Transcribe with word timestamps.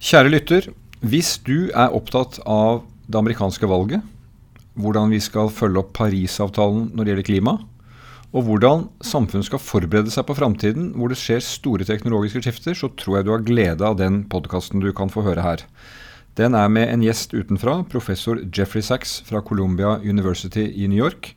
Kjære 0.00 0.30
lytter, 0.32 0.66
hvis 1.04 1.34
du 1.44 1.68
er 1.76 1.92
opptatt 1.92 2.38
av 2.48 2.86
det 3.04 3.18
amerikanske 3.20 3.68
valget, 3.68 4.00
hvordan 4.80 5.10
vi 5.12 5.18
skal 5.20 5.50
følge 5.52 5.82
opp 5.82 5.90
Parisavtalen 5.98 6.86
når 6.94 7.04
det 7.04 7.12
gjelder 7.12 7.26
klima, 7.28 7.52
og 8.32 8.46
hvordan 8.46 8.86
samfunnet 9.04 9.50
skal 9.50 9.60
forberede 9.60 10.08
seg 10.14 10.24
på 10.24 10.38
framtiden 10.38 10.94
hvor 10.96 11.12
det 11.12 11.18
skjer 11.20 11.44
store 11.44 11.84
teknologiske 11.84 12.40
skifter, 12.46 12.78
så 12.78 12.88
tror 12.96 13.18
jeg 13.18 13.28
du 13.28 13.34
har 13.34 13.44
glede 13.44 13.84
av 13.84 13.98
den 14.00 14.22
podkasten 14.32 14.80
du 14.80 14.88
kan 14.96 15.12
få 15.12 15.26
høre 15.28 15.44
her. 15.44 15.66
Den 16.40 16.56
er 16.56 16.72
med 16.72 16.88
en 16.88 17.04
gjest 17.04 17.36
utenfra, 17.36 17.82
professor 17.92 18.40
Jeffrey 18.56 18.80
Sachs 18.86 19.18
fra 19.28 19.44
Columbia 19.44 19.98
University 20.00 20.64
i 20.80 20.88
New 20.88 21.04
York. 21.04 21.34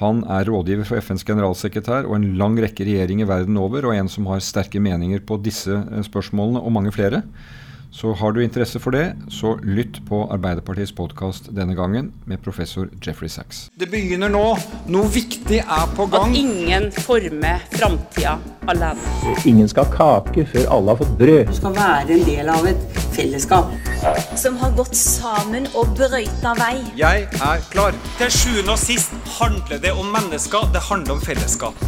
Han 0.00 0.24
er 0.32 0.48
rådgiver 0.48 0.88
for 0.88 1.04
FNs 1.04 1.28
generalsekretær 1.28 2.08
og 2.08 2.16
en 2.16 2.30
lang 2.40 2.56
rekke 2.56 2.88
regjeringer 2.88 3.28
verden 3.28 3.60
over, 3.60 3.84
og 3.84 4.00
en 4.00 4.08
som 4.08 4.32
har 4.32 4.40
sterke 4.40 4.80
meninger 4.80 5.20
på 5.28 5.42
disse 5.44 5.76
eh, 5.76 6.04
spørsmålene 6.08 6.64
og 6.64 6.72
mange 6.72 6.96
flere. 6.96 7.26
Så 7.90 8.12
har 8.12 8.32
du 8.32 8.42
interesse 8.44 8.78
for 8.80 8.92
det, 8.92 9.14
så 9.32 9.54
lytt 9.64 10.02
på 10.06 10.20
Arbeiderpartiets 10.32 10.92
podkast 10.92 11.46
denne 11.56 11.72
gangen 11.74 12.10
med 12.28 12.42
professor 12.44 12.90
Jeffrey 13.00 13.30
Sachs. 13.32 13.70
Det 13.80 13.88
begynner 13.88 14.28
nå. 14.28 14.42
Noe 14.92 15.08
viktig 15.08 15.62
er 15.62 15.86
på 15.96 16.04
gang. 16.12 16.28
At 16.28 16.36
ingen 16.36 16.90
former 16.92 17.62
framtida 17.72 18.34
alene. 18.68 19.32
Ingen 19.48 19.70
skal 19.72 19.88
ha 19.88 19.96
kake 20.20 20.44
før 20.52 20.68
alle 20.76 20.92
har 20.92 21.00
fått 21.00 21.14
brød. 21.22 21.48
Du 21.48 21.56
skal 21.56 21.76
være 21.78 22.18
en 22.18 22.26
del 22.26 22.50
av 22.52 22.68
et 22.68 22.98
fellesskap. 23.16 23.72
Som 24.36 24.58
har 24.60 24.74
gått 24.76 24.92
sammen 24.94 25.70
og 25.72 25.94
brøyta 25.96 26.52
vei. 26.60 26.74
Jeg 27.00 27.24
er 27.40 27.64
klar. 27.72 27.96
Til 28.20 28.34
sjuende 28.34 28.76
og 28.76 28.82
sist 28.82 29.16
handler 29.38 29.80
det 29.80 29.94
om 29.96 30.12
mennesker. 30.12 30.68
Det 30.76 30.84
handler 30.90 31.16
om 31.16 31.24
fellesskap. 31.24 31.80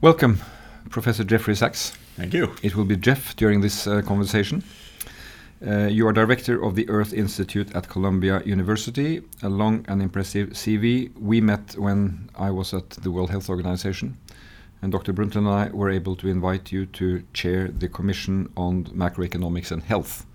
Welcome, 0.00 0.40
Professor 0.90 1.28
Jeffrey 1.28 1.54
Sachs. 1.54 1.92
Thank 2.16 2.32
you. 2.32 2.54
It 2.62 2.76
will 2.76 2.84
be 2.84 2.96
Jeff 2.96 3.34
during 3.34 3.60
this 3.60 3.86
uh, 3.86 4.00
conversation. 4.02 4.62
Uh, 5.66 5.86
you 5.86 6.06
are 6.06 6.12
director 6.12 6.62
of 6.62 6.76
the 6.76 6.88
Earth 6.88 7.12
Institute 7.12 7.74
at 7.74 7.88
Columbia 7.88 8.42
University, 8.44 9.22
a 9.42 9.48
long 9.48 9.84
and 9.88 10.00
impressive 10.00 10.50
CV. 10.50 11.10
We 11.18 11.40
met 11.40 11.74
when 11.76 12.30
I 12.36 12.50
was 12.50 12.72
at 12.74 12.90
the 12.90 13.10
World 13.10 13.30
Health 13.30 13.48
Organization, 13.48 14.16
and 14.82 14.92
Dr. 14.92 15.12
Brundtland 15.12 15.36
and 15.36 15.48
I 15.48 15.70
were 15.70 15.90
able 15.90 16.14
to 16.16 16.28
invite 16.28 16.70
you 16.70 16.86
to 16.86 17.24
chair 17.32 17.68
the 17.68 17.88
Commission 17.88 18.52
on 18.56 18.84
Macroeconomics 18.84 19.72
and 19.72 19.82
Health, 19.82 20.26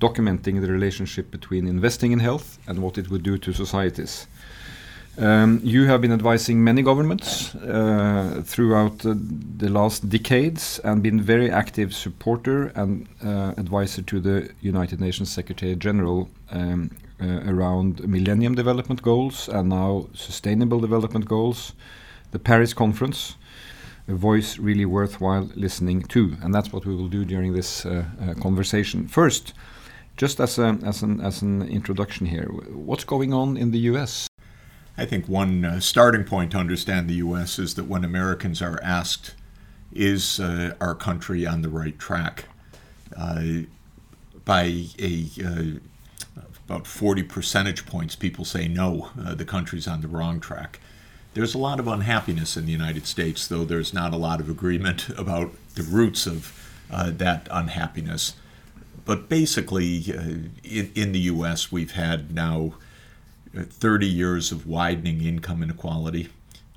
documenting 0.00 0.60
the 0.60 0.70
relationship 0.70 1.30
between 1.30 1.66
investing 1.66 2.12
in 2.12 2.20
health 2.20 2.58
and 2.66 2.78
what 2.78 2.96
it 2.96 3.10
would 3.10 3.22
do 3.22 3.36
to 3.38 3.52
societies. 3.52 4.26
Um, 5.18 5.60
you 5.62 5.86
have 5.86 6.00
been 6.00 6.12
advising 6.12 6.62
many 6.62 6.82
governments 6.82 7.54
uh, 7.56 8.42
throughout 8.44 9.04
uh, 9.04 9.14
the 9.58 9.68
last 9.68 10.08
decades 10.08 10.78
and 10.84 11.02
been 11.02 11.20
very 11.20 11.50
active 11.50 11.92
supporter 11.92 12.68
and 12.76 13.06
uh, 13.24 13.52
advisor 13.58 14.02
to 14.02 14.20
the 14.20 14.50
United 14.60 15.00
Nations 15.00 15.30
Secretary 15.30 15.74
General 15.76 16.30
um, 16.52 16.90
uh, 17.20 17.40
around 17.46 18.08
Millennium 18.08 18.54
Development 18.54 19.02
Goals 19.02 19.48
and 19.48 19.68
now 19.68 20.06
Sustainable 20.14 20.80
Development 20.80 21.26
Goals, 21.26 21.74
the 22.30 22.38
Paris 22.38 22.72
Conference, 22.72 23.36
a 24.08 24.14
voice 24.14 24.58
really 24.58 24.86
worthwhile 24.86 25.50
listening 25.54 26.02
to, 26.02 26.36
and 26.40 26.54
that's 26.54 26.72
what 26.72 26.86
we 26.86 26.94
will 26.94 27.08
do 27.08 27.24
during 27.24 27.52
this 27.52 27.84
uh, 27.84 28.04
uh, 28.22 28.34
conversation. 28.34 29.06
First, 29.06 29.52
just 30.16 30.40
as, 30.40 30.58
a, 30.58 30.78
as, 30.84 31.02
an, 31.02 31.20
as 31.20 31.42
an 31.42 31.62
introduction 31.62 32.26
here, 32.26 32.46
what's 32.46 33.04
going 33.04 33.34
on 33.34 33.56
in 33.56 33.70
the 33.70 33.78
U.S.? 33.90 34.29
I 35.00 35.06
think 35.06 35.30
one 35.30 35.64
uh, 35.64 35.80
starting 35.80 36.24
point 36.24 36.50
to 36.50 36.58
understand 36.58 37.08
the 37.08 37.14
U.S. 37.14 37.58
is 37.58 37.74
that 37.76 37.84
when 37.84 38.04
Americans 38.04 38.60
are 38.60 38.78
asked, 38.82 39.34
is 39.94 40.38
uh, 40.38 40.74
our 40.78 40.94
country 40.94 41.46
on 41.46 41.62
the 41.62 41.70
right 41.70 41.98
track? 41.98 42.44
Uh, 43.16 43.62
by 44.44 44.88
a 44.98 45.26
uh, 45.42 46.42
about 46.68 46.86
40 46.86 47.22
percentage 47.22 47.86
points, 47.86 48.14
people 48.14 48.44
say 48.44 48.68
no, 48.68 49.08
uh, 49.18 49.34
the 49.34 49.46
country's 49.46 49.88
on 49.88 50.02
the 50.02 50.06
wrong 50.06 50.38
track. 50.38 50.80
There's 51.32 51.54
a 51.54 51.58
lot 51.58 51.80
of 51.80 51.88
unhappiness 51.88 52.58
in 52.58 52.66
the 52.66 52.72
United 52.72 53.06
States, 53.06 53.48
though 53.48 53.64
there's 53.64 53.94
not 53.94 54.12
a 54.12 54.18
lot 54.18 54.38
of 54.38 54.50
agreement 54.50 55.08
about 55.16 55.52
the 55.76 55.82
roots 55.82 56.26
of 56.26 56.54
uh, 56.90 57.08
that 57.12 57.48
unhappiness. 57.50 58.34
But 59.06 59.30
basically, 59.30 59.96
in, 60.62 60.92
in 60.94 61.12
the 61.12 61.20
U.S., 61.20 61.72
we've 61.72 61.92
had 61.92 62.34
now 62.34 62.74
30 63.54 64.06
years 64.06 64.52
of 64.52 64.66
widening 64.66 65.22
income 65.22 65.62
inequality. 65.62 66.28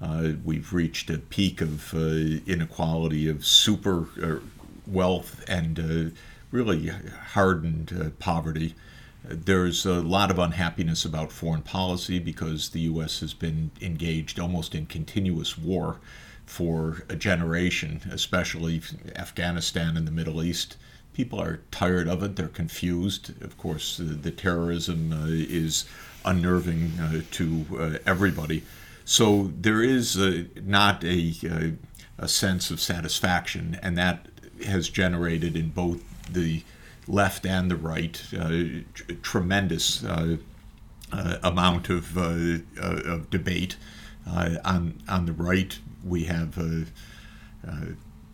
Uh, 0.02 0.34
we've 0.44 0.74
reached 0.74 1.10
a 1.10 1.18
peak 1.18 1.62
of 1.62 1.94
uh, 1.94 2.00
inequality 2.48 3.30
of 3.30 3.46
super 3.46 4.08
uh, 4.22 4.40
wealth 4.88 5.44
and 5.48 5.80
uh, 5.80 6.16
really 6.52 6.88
hardened 6.88 7.98
uh, 7.98 8.10
poverty. 8.20 8.76
There's 9.24 9.86
a 9.86 10.02
lot 10.02 10.30
of 10.30 10.40
unhappiness 10.40 11.06
about 11.06 11.32
foreign 11.32 11.62
policy 11.62 12.20
because 12.20 12.70
the 12.70 12.82
U.S. 12.82 13.22
has 13.22 13.34
been 13.34 13.72
engaged 13.80 14.40
almost 14.40 14.76
in 14.76 14.86
continuous 14.88 15.58
war 15.58 16.00
for 16.46 17.04
a 17.08 17.16
generation, 17.16 18.02
especially 18.12 18.82
Afghanistan 19.16 19.96
and 19.96 20.06
the 20.06 20.12
Middle 20.12 20.44
East. 20.44 20.76
People 21.14 21.40
are 21.40 21.62
tired 21.72 22.10
of 22.10 22.22
it, 22.24 22.36
they're 22.36 22.48
confused. 22.50 23.42
Of 23.42 23.58
course, 23.58 24.02
the 24.04 24.32
terrorism 24.32 25.14
is 25.30 25.86
unnerving 26.26 26.92
uh, 27.00 27.22
to 27.32 27.66
uh, 27.78 27.98
everybody. 28.06 28.64
So 29.06 29.52
there 29.60 29.82
is 29.82 30.18
uh, 30.18 30.46
not 30.62 31.04
a, 31.04 31.34
uh, 31.50 32.24
a 32.24 32.28
sense 32.28 32.72
of 32.72 32.80
satisfaction, 32.80 33.80
and 33.82 33.98
that 33.98 34.28
has 34.66 34.90
generated 34.90 35.56
in 35.56 35.70
both 35.70 36.02
the 36.32 36.64
left 37.08 37.46
and 37.46 37.70
the 37.70 37.76
right 37.76 38.24
uh, 38.40 38.50
tr- 38.94 39.12
tremendous 39.22 40.04
uh, 40.06 40.38
amount 41.44 41.90
of, 41.90 42.18
of 42.18 43.30
debate. 43.30 43.76
on 44.26 45.02
on 45.08 45.26
the 45.26 45.34
right, 45.34 45.78
we 46.04 46.24
have 46.24 46.58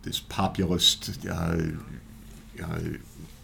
this 0.02 0.20
populist 0.20 1.26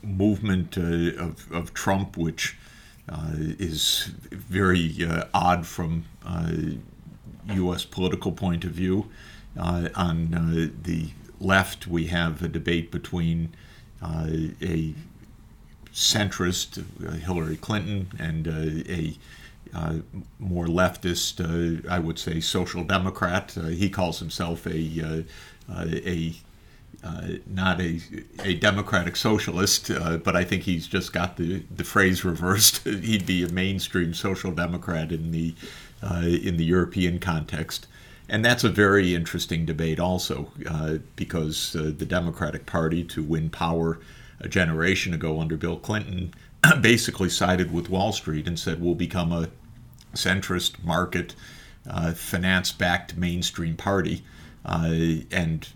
movement 0.03 0.77
of, 0.77 1.53
of 1.53 1.75
Trump, 1.75 2.17
which 2.17 2.57
uh, 2.57 2.61
is 3.09 4.11
very 4.31 5.05
uh, 5.05 5.25
odd 5.33 5.67
from 5.67 6.05
U.S. 7.49 7.85
Uh, 7.85 7.89
political 7.91 8.33
point 8.33 8.65
of 8.65 8.73
view. 8.73 9.11
on 9.57 10.73
the 10.83 11.11
left, 11.41 11.87
we 11.87 12.07
have 12.07 12.43
a 12.43 12.49
debate 12.49 12.91
between 12.91 13.55
a 14.03 14.95
centrist, 15.93 16.85
Hillary 17.21 17.57
Clinton, 17.57 18.09
and 18.19 18.47
a 18.47 19.17
uh, 19.75 19.97
more 20.39 20.67
leftist, 20.67 21.41
uh, 21.41 21.87
I 21.91 21.99
would 21.99 22.19
say, 22.19 22.41
social 22.41 22.85
democrat. 22.85 23.57
Uh, 23.59 23.67
he 23.67 23.91
calls 23.91 24.21
himself 24.21 24.67
a 24.67 25.25
a 25.69 26.35
uh, 27.05 27.29
not 27.47 27.81
a, 27.81 28.01
a 28.43 28.55
democratic 28.55 29.17
socialist, 29.17 29.91
uh, 29.91 30.17
but 30.17 30.35
I 30.35 30.45
think 30.45 30.65
he's 30.65 30.87
just 30.87 31.13
got 31.13 31.37
the, 31.37 31.63
the 31.75 31.85
phrase 31.85 32.25
reversed. 32.25 32.85
He'd 32.85 33.27
be 33.27 33.45
a 33.45 33.49
mainstream 33.49 34.15
social 34.15 34.53
democrat 34.53 35.13
in 35.13 35.31
the 35.31 35.55
uh, 36.03 36.23
in 36.23 36.57
the 36.57 36.65
European 36.65 37.19
context, 37.19 37.87
and 38.29 38.45
that's 38.45 38.65
a 38.65 38.69
very 38.69 39.15
interesting 39.15 39.65
debate 39.65 39.99
also 39.99 40.53
uh, 40.69 40.99
because 41.17 41.75
uh, 41.75 41.93
the 41.97 42.07
Democratic 42.07 42.67
Party 42.67 43.03
to 43.05 43.23
win 43.23 43.51
power 43.51 43.99
a 44.41 44.49
generation 44.49 45.15
ago 45.15 45.41
under 45.41 45.57
Bill 45.57 45.79
Clinton 45.79 46.35
basically 46.81 47.31
sided 47.31 47.73
with 47.73 47.89
Wall 47.89 48.13
Street 48.13 48.47
and 48.47 48.59
said 48.59 48.81
we'll 48.81 48.95
become 48.95 49.33
a 49.33 49.49
centrist 50.15 50.83
market 50.85 51.35
uh, 51.89 52.13
finance 52.13 52.73
backed 52.73 53.17
mainstream 53.17 53.77
party. 53.77 54.23
and 54.65 55.69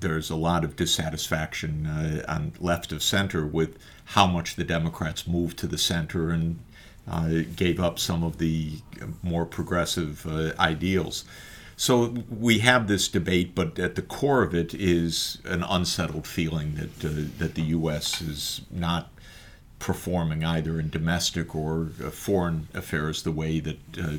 there's 0.00 0.30
a 0.30 0.36
lot 0.36 0.64
of 0.64 0.76
dissatisfaction 0.76 1.86
uh, 1.86 2.24
on 2.28 2.52
left 2.58 2.92
of 2.92 3.02
center 3.02 3.46
with 3.46 3.78
how 4.06 4.26
much 4.26 4.56
the 4.56 4.64
Democrats 4.64 5.26
moved 5.26 5.58
to 5.58 5.66
the 5.66 5.78
center 5.78 6.30
and 6.30 6.58
uh, 7.08 7.42
gave 7.56 7.80
up 7.80 7.98
some 7.98 8.22
of 8.22 8.38
the 8.38 8.78
more 9.22 9.44
progressive 9.44 10.26
uh, 10.26 10.52
ideals. 10.58 11.24
So 11.76 12.14
we 12.28 12.58
have 12.58 12.88
this 12.88 13.08
debate, 13.08 13.54
but 13.54 13.78
at 13.78 13.94
the 13.94 14.02
core 14.02 14.42
of 14.42 14.54
it 14.54 14.74
is 14.74 15.38
an 15.44 15.62
unsettled 15.62 16.26
feeling 16.26 16.74
that 16.74 17.04
uh, 17.04 17.28
that 17.38 17.54
the 17.54 17.62
U.S. 17.62 18.20
is 18.20 18.60
not 18.70 19.10
performing 19.78 20.44
either 20.44 20.78
in 20.78 20.90
domestic 20.90 21.54
or 21.54 21.88
uh, 22.04 22.10
foreign 22.10 22.68
affairs 22.74 23.22
the 23.22 23.32
way 23.32 23.60
that 23.60 23.78
uh, 23.98 24.18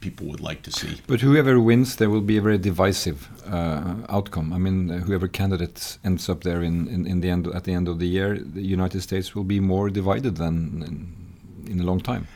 people 0.00 0.26
would 0.26 0.40
like 0.40 0.62
to 0.62 0.70
see. 0.70 1.00
But 1.06 1.20
whoever 1.20 1.58
wins, 1.60 1.96
there 1.96 2.10
will 2.10 2.20
be 2.20 2.36
a 2.36 2.42
very 2.42 2.58
divisive 2.58 3.28
uh, 3.46 3.94
outcome. 4.08 4.52
I 4.52 4.58
mean, 4.58 4.90
uh, 4.90 4.98
whoever 4.98 5.28
candidate 5.28 5.98
ends 6.04 6.28
up 6.28 6.42
there 6.42 6.62
in, 6.62 6.88
in, 6.88 7.06
in, 7.06 7.20
the 7.20 7.30
end 7.30 7.46
at 7.48 7.64
the 7.64 7.72
end 7.72 7.88
of 7.88 7.98
the 7.98 8.06
year, 8.06 8.38
the 8.38 8.62
United 8.62 9.00
States 9.02 9.34
will 9.34 9.44
be 9.44 9.60
more 9.60 9.90
divided 9.90 10.36
than 10.36 10.82
in, 11.66 11.72
in 11.72 11.80
a 11.80 11.84
long 11.84 12.00
time. 12.00 12.28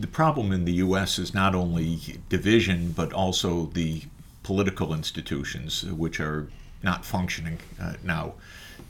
The 0.00 0.06
problem 0.06 0.52
in 0.52 0.64
the 0.64 0.72
U.S. 0.74 1.18
is 1.18 1.34
not 1.34 1.54
only 1.54 1.98
division, 2.28 2.92
but 2.92 3.12
also 3.12 3.66
the 3.74 4.02
political 4.42 4.94
institutions, 4.94 5.84
which 5.84 6.20
are 6.20 6.48
not 6.82 7.04
functioning 7.04 7.58
uh, 7.80 7.94
now. 8.02 8.34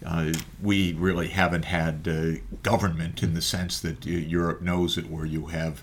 Uh, 0.07 0.33
we 0.63 0.93
really 0.93 1.29
haven't 1.29 1.65
had 1.65 2.07
uh, 2.07 2.39
government 2.63 3.23
in 3.23 3.35
the 3.35 3.43
sense 3.43 3.81
that 3.81 4.07
uh, 4.07 4.11
Europe 4.11 4.63
knows 4.63 4.97
it, 4.97 5.11
where 5.11 5.27
you 5.27 5.47
have 5.47 5.83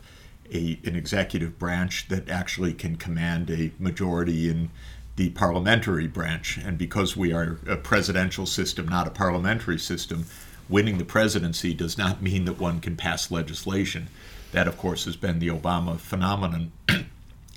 a, 0.54 0.80
an 0.86 0.96
executive 0.96 1.58
branch 1.58 2.08
that 2.10 2.30
actually 2.30 2.74
can 2.74 2.96
command 2.96 3.50
a 3.50 3.72
majority 3.80 4.50
in 4.50 4.70
the 5.16 5.30
parliamentary 5.32 6.08
branch. 6.08 6.58
And 6.58 6.78
because 6.78 7.16
we 7.16 7.32
are 7.32 7.60
a 7.68 7.78
presidential 7.78 8.46
system, 8.46 8.88
not 8.88 9.08
a 9.08 9.12
parliamentary 9.12 9.80
system, 9.80 10.26
winning 10.70 10.98
the 10.98 11.06
presidency 11.06 11.74
does 11.74 11.98
not 11.98 12.22
mean 12.22 12.46
that 12.46 12.60
one 12.60 12.80
can 12.80 12.96
pass 12.96 13.32
legislation. 13.32 14.08
That, 14.52 14.68
of 14.68 14.78
course, 14.78 15.06
has 15.06 15.16
been 15.16 15.40
the 15.40 15.48
Obama 15.50 16.00
phenomenon. 16.00 16.72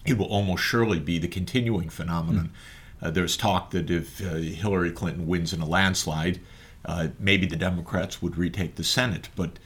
it 0.07 0.19
will 0.19 0.27
almost 0.27 0.63
surely 0.63 0.99
be 0.99 1.19
the 1.19 1.29
continuing 1.29 1.89
phenomenon. 1.89 2.51
Mm. 3.03 3.07
Uh, 3.07 3.11
there's 3.11 3.37
talk 3.37 3.71
that 3.71 3.91
if 3.91 4.21
uh, 4.21 4.37
Hillary 4.37 4.91
Clinton 4.91 5.27
wins 5.27 5.53
in 5.53 5.61
a 5.61 5.67
landslide, 5.67 6.41
uh, 6.85 7.09
maybe 7.19 7.47
the 7.47 7.57
Democrats 7.57 8.21
would 8.23 8.37
retake 8.37 8.75
the 8.75 8.85
Senate. 8.85 9.29
But 9.37 9.59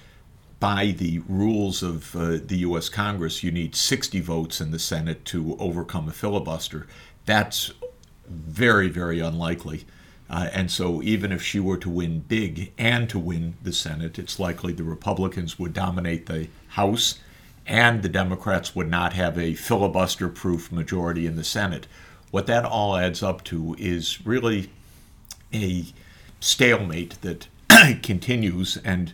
by 0.63 0.95
the 0.97 1.21
rules 1.29 1.83
of 1.83 2.15
uh, 2.15 2.39
the 2.41 2.59
U.S. 2.59 2.89
Congress, 2.89 3.43
you 3.43 3.51
need 3.51 3.75
60 3.75 4.21
votes 4.21 4.61
in 4.61 4.71
the 4.71 4.79
Senate 4.79 5.25
to 5.25 5.57
overcome 5.59 6.09
a 6.09 6.13
filibuster. 6.13 6.87
That's 7.27 7.73
very, 8.29 8.89
very 8.89 9.19
unlikely. 9.19 9.87
Uh, 10.31 10.51
and 10.53 10.71
so, 10.71 11.03
even 11.03 11.33
if 11.33 11.43
she 11.43 11.59
were 11.59 11.79
to 11.79 11.91
win 11.91 12.21
big 12.21 12.73
and 12.79 13.11
to 13.11 13.19
win 13.19 13.55
the 13.65 13.73
Senate, 13.73 14.21
it's 14.21 14.39
likely 14.39 14.73
the 14.73 14.85
Republicans 14.85 15.59
would 15.59 15.73
dominate 15.73 16.27
the 16.27 16.47
House 16.69 17.19
and 17.67 18.05
the 18.05 18.09
Democrats 18.09 18.73
would 18.77 18.89
not 18.89 19.15
have 19.15 19.37
a 19.37 19.55
filibuster 19.55 20.29
proof 20.29 20.71
majority 20.71 21.27
in 21.27 21.35
the 21.35 21.43
Senate. 21.43 21.89
What 22.31 22.47
that 22.47 22.65
all 22.65 22.97
adds 22.97 23.21
up 23.21 23.43
to 23.47 23.75
is 23.81 24.25
really 24.25 24.71
a 25.53 25.87
stalemate 26.39 27.21
that 27.23 27.49
continues 28.05 28.77
and, 28.77 29.13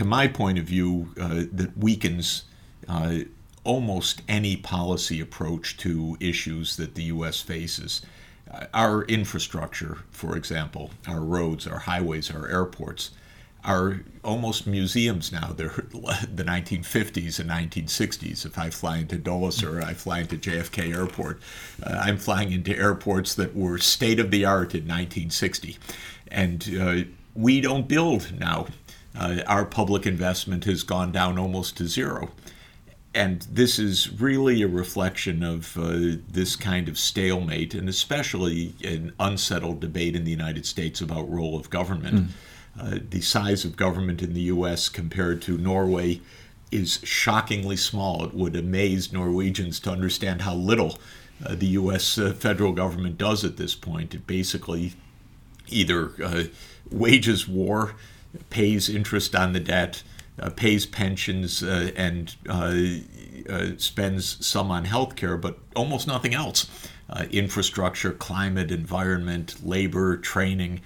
to 0.00 0.04
my 0.06 0.26
point 0.26 0.58
of 0.58 0.64
view, 0.64 1.08
uh, 1.20 1.42
that 1.52 1.76
weakens 1.76 2.44
uh, 2.88 3.18
almost 3.64 4.22
any 4.28 4.56
policy 4.56 5.20
approach 5.20 5.76
to 5.76 6.16
issues 6.20 6.78
that 6.78 6.94
the 6.94 7.02
U.S. 7.02 7.42
faces. 7.42 8.00
Uh, 8.50 8.64
our 8.72 9.02
infrastructure, 9.02 9.98
for 10.10 10.38
example, 10.38 10.90
our 11.06 11.20
roads, 11.20 11.66
our 11.66 11.80
highways, 11.80 12.30
our 12.30 12.48
airports, 12.48 13.10
are 13.62 14.00
almost 14.24 14.66
museums 14.66 15.32
now. 15.32 15.52
They're 15.52 15.68
the 15.90 16.44
1950s 16.44 17.38
and 17.38 17.50
1960s. 17.50 18.46
If 18.46 18.58
I 18.58 18.70
fly 18.70 18.96
into 18.96 19.18
Dulles 19.18 19.62
or 19.62 19.82
I 19.82 19.92
fly 19.92 20.20
into 20.20 20.38
JFK 20.38 20.96
Airport, 20.96 21.42
uh, 21.82 22.00
I'm 22.04 22.16
flying 22.16 22.52
into 22.52 22.74
airports 22.74 23.34
that 23.34 23.54
were 23.54 23.76
state 23.76 24.18
of 24.18 24.30
the 24.30 24.46
art 24.46 24.74
in 24.74 24.84
1960. 24.84 25.76
And 26.28 26.78
uh, 26.80 27.10
we 27.34 27.60
don't 27.60 27.86
build 27.86 28.32
now. 28.40 28.68
Uh, 29.18 29.42
our 29.46 29.64
public 29.64 30.06
investment 30.06 30.64
has 30.64 30.82
gone 30.82 31.10
down 31.10 31.38
almost 31.38 31.76
to 31.76 31.86
zero 31.86 32.30
and 33.14 33.42
this 33.50 33.78
is 33.78 34.20
really 34.20 34.62
a 34.62 34.68
reflection 34.68 35.42
of 35.42 35.76
uh, 35.76 36.16
this 36.28 36.54
kind 36.54 36.88
of 36.88 36.96
stalemate, 36.96 37.74
and 37.74 37.88
especially 37.88 38.74
an 38.84 39.12
unsettled 39.18 39.80
debate 39.80 40.14
in 40.14 40.24
the 40.24 40.30
United 40.30 40.64
States 40.64 41.00
about 41.00 41.28
role 41.28 41.58
of 41.58 41.70
government. 41.70 42.14
Mm. 42.14 42.28
Uh, 42.80 42.98
the 43.10 43.20
size 43.20 43.64
of 43.64 43.76
government 43.76 44.22
in 44.22 44.32
the 44.32 44.42
U.S. 44.42 44.88
compared 44.88 45.42
to 45.42 45.58
Norway 45.58 46.20
is 46.70 47.00
shockingly 47.02 47.76
small. 47.76 48.24
It 48.24 48.32
would 48.32 48.54
amaze 48.54 49.12
Norwegians 49.12 49.80
to 49.80 49.90
understand 49.90 50.42
how 50.42 50.54
little 50.54 50.96
uh, 51.44 51.56
the 51.56 51.66
U.S. 51.66 52.16
Uh, 52.16 52.32
federal 52.32 52.72
government 52.72 53.18
does 53.18 53.44
at 53.44 53.56
this 53.56 53.74
point. 53.74 54.14
It 54.14 54.24
basically 54.28 54.92
either 55.66 56.12
uh, 56.22 56.44
wages 56.92 57.48
war, 57.48 57.96
pays 58.50 58.88
interest 58.88 59.34
on 59.34 59.52
the 59.52 59.60
debt 59.60 60.02
uh, 60.40 60.50
pays 60.50 60.86
pensions 60.86 61.62
uh, 61.62 61.90
and 61.96 62.34
uh, 62.48 62.74
uh, 63.48 63.66
spends 63.76 64.44
some 64.44 64.70
on 64.70 64.84
health 64.84 65.16
care, 65.16 65.36
but 65.36 65.58
almost 65.76 66.06
nothing 66.06 66.34
else. 66.34 66.68
Uh, 67.08 67.26
infrastructure, 67.30 68.12
climate, 68.12 68.70
environment, 68.70 69.56
labor, 69.64 70.16
training, 70.16 70.80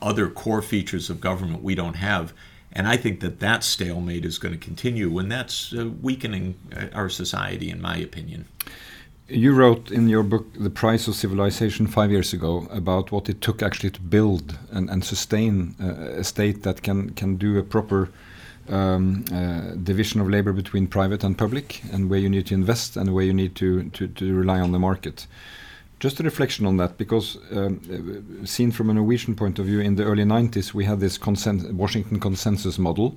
other 0.00 0.30
core 0.30 0.62
features 0.62 1.10
of 1.10 1.20
government 1.20 1.62
we 1.62 1.74
don't 1.74 1.96
have. 1.96 2.32
And 2.72 2.88
I 2.88 2.96
think 2.96 3.20
that 3.20 3.40
that 3.40 3.62
stalemate 3.62 4.24
is 4.24 4.38
going 4.38 4.54
to 4.54 4.58
continue, 4.58 5.18
and 5.18 5.30
that's 5.30 5.72
weakening 5.72 6.54
our 6.92 7.08
society, 7.08 7.70
in 7.70 7.80
my 7.80 7.96
opinion. 7.96 8.46
You 9.28 9.54
wrote 9.54 9.90
in 9.90 10.06
your 10.06 10.22
book 10.22 10.52
The 10.52 10.68
Price 10.68 11.08
of 11.08 11.14
Civilization 11.14 11.86
five 11.86 12.10
years 12.10 12.34
ago 12.34 12.68
about 12.70 13.10
what 13.10 13.30
it 13.30 13.40
took 13.40 13.62
actually 13.62 13.88
to 13.92 14.00
build 14.02 14.58
and, 14.70 14.90
and 14.90 15.02
sustain 15.02 15.74
uh, 15.82 16.20
a 16.20 16.24
state 16.24 16.62
that 16.64 16.82
can, 16.82 17.08
can 17.14 17.36
do 17.36 17.56
a 17.58 17.62
proper 17.62 18.10
um, 18.68 19.24
uh, 19.32 19.76
division 19.82 20.20
of 20.20 20.28
labor 20.28 20.52
between 20.52 20.86
private 20.86 21.24
and 21.24 21.38
public, 21.38 21.80
and 21.90 22.10
where 22.10 22.18
you 22.18 22.28
need 22.28 22.46
to 22.48 22.54
invest 22.54 22.98
and 22.98 23.14
where 23.14 23.24
you 23.24 23.32
need 23.32 23.54
to, 23.56 23.88
to, 23.90 24.08
to 24.08 24.34
rely 24.34 24.60
on 24.60 24.72
the 24.72 24.78
market. 24.78 25.26
Just 26.00 26.20
a 26.20 26.22
reflection 26.22 26.66
on 26.66 26.76
that, 26.76 26.98
because 26.98 27.38
um, 27.50 28.44
seen 28.44 28.72
from 28.72 28.90
a 28.90 28.94
Norwegian 28.94 29.34
point 29.34 29.58
of 29.58 29.64
view, 29.64 29.80
in 29.80 29.94
the 29.94 30.04
early 30.04 30.24
90s, 30.24 30.74
we 30.74 30.84
had 30.84 31.00
this 31.00 31.16
consens 31.16 31.72
Washington 31.72 32.20
consensus 32.20 32.78
model 32.78 33.16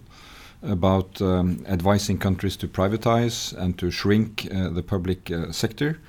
about 0.63 1.21
um, 1.21 1.63
advising 1.67 2.17
countries 2.17 2.57
to 2.57 2.67
privatize 2.67 3.53
and 3.57 3.77
to 3.77 3.91
shrink 3.91 4.47
uh, 4.51 4.69
the 4.69 4.83
public 4.83 5.31
uh, 5.31 5.51
sector 5.51 5.99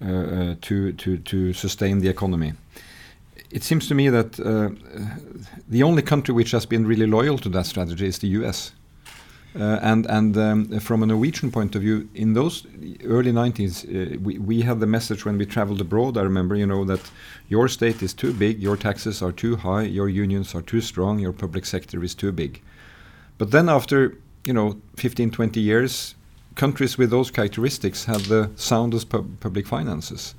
uh, 0.00 0.06
uh, 0.06 0.54
to, 0.60 0.92
to, 0.92 1.18
to 1.18 1.52
sustain 1.52 1.98
the 2.00 2.08
economy 2.08 2.52
it 3.50 3.64
seems 3.64 3.88
to 3.88 3.94
me 3.94 4.08
that 4.08 4.38
uh, 4.40 4.70
the 5.68 5.82
only 5.82 6.02
country 6.02 6.34
which 6.34 6.50
has 6.50 6.66
been 6.66 6.86
really 6.86 7.06
loyal 7.06 7.38
to 7.38 7.48
that 7.48 7.66
strategy 7.66 8.06
is 8.06 8.18
the 8.18 8.28
US. 8.28 8.72
Uh, 9.58 9.78
and 9.80 10.06
and 10.06 10.36
um, 10.36 10.78
from 10.78 11.02
a 11.02 11.06
Norwegian 11.06 11.50
point 11.50 11.74
of 11.74 11.80
view, 11.80 12.08
in 12.14 12.34
those 12.34 12.66
early 13.04 13.32
90s, 13.32 13.84
uh, 13.84 14.18
we, 14.20 14.38
we 14.38 14.60
had 14.60 14.78
the 14.78 14.86
message 14.86 15.24
when 15.24 15.38
we 15.38 15.46
traveled 15.46 15.80
abroad. 15.80 16.18
I 16.18 16.22
remember, 16.22 16.54
you 16.54 16.66
know, 16.66 16.84
that 16.84 17.00
your 17.48 17.66
state 17.68 18.02
is 18.02 18.12
too 18.12 18.34
big, 18.34 18.62
your 18.62 18.76
taxes 18.76 19.22
are 19.22 19.32
too 19.32 19.56
high, 19.56 19.82
your 19.82 20.08
unions 20.08 20.54
are 20.54 20.62
too 20.62 20.82
strong, 20.82 21.18
your 21.18 21.32
public 21.32 21.64
sector 21.64 22.04
is 22.04 22.14
too 22.14 22.30
big. 22.30 22.60
But 23.38 23.50
then 23.50 23.68
after, 23.68 24.18
you 24.44 24.52
know, 24.52 24.80
15, 24.96 25.30
20 25.30 25.60
years, 25.60 26.14
countries 26.54 26.98
with 26.98 27.10
those 27.10 27.30
characteristics 27.30 28.04
had 28.04 28.20
the 28.22 28.50
soundest 28.56 29.08
pub 29.08 29.40
public 29.40 29.66
finances. 29.66 30.34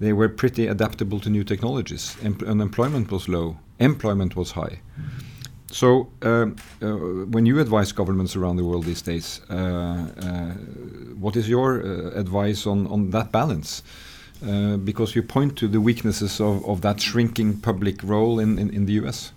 They 0.00 0.12
were 0.12 0.28
pretty 0.28 0.66
adaptable 0.66 1.20
to 1.20 1.30
new 1.30 1.44
technologies. 1.44 2.16
Em 2.22 2.36
unemployment 2.46 3.10
was 3.10 3.28
low, 3.28 3.56
employment 3.78 4.34
was 4.34 4.52
high. 4.52 4.80
Mm 4.98 5.04
-hmm. 5.04 5.32
So, 5.72 6.10
um, 6.20 6.56
uh, 6.82 6.88
when 7.30 7.46
you 7.46 7.58
advise 7.58 7.92
governments 7.92 8.36
around 8.36 8.56
the 8.56 8.64
world 8.64 8.84
these 8.84 9.00
days, 9.00 9.40
uh, 9.48 9.54
uh, 9.54 10.50
what 11.18 11.34
is 11.34 11.48
your 11.48 11.82
uh, 11.82 12.20
advice 12.20 12.66
on, 12.66 12.86
on 12.88 13.10
that 13.10 13.32
balance? 13.32 13.82
Uh, 14.46 14.76
because 14.76 15.14
you 15.14 15.22
point 15.22 15.56
to 15.56 15.68
the 15.68 15.80
weaknesses 15.80 16.40
of, 16.40 16.62
of 16.66 16.82
that 16.82 17.00
shrinking 17.00 17.58
public 17.60 18.02
role 18.02 18.38
in, 18.38 18.58
in, 18.58 18.68
in, 18.68 18.84
the 18.84 18.92
US. 19.04 19.32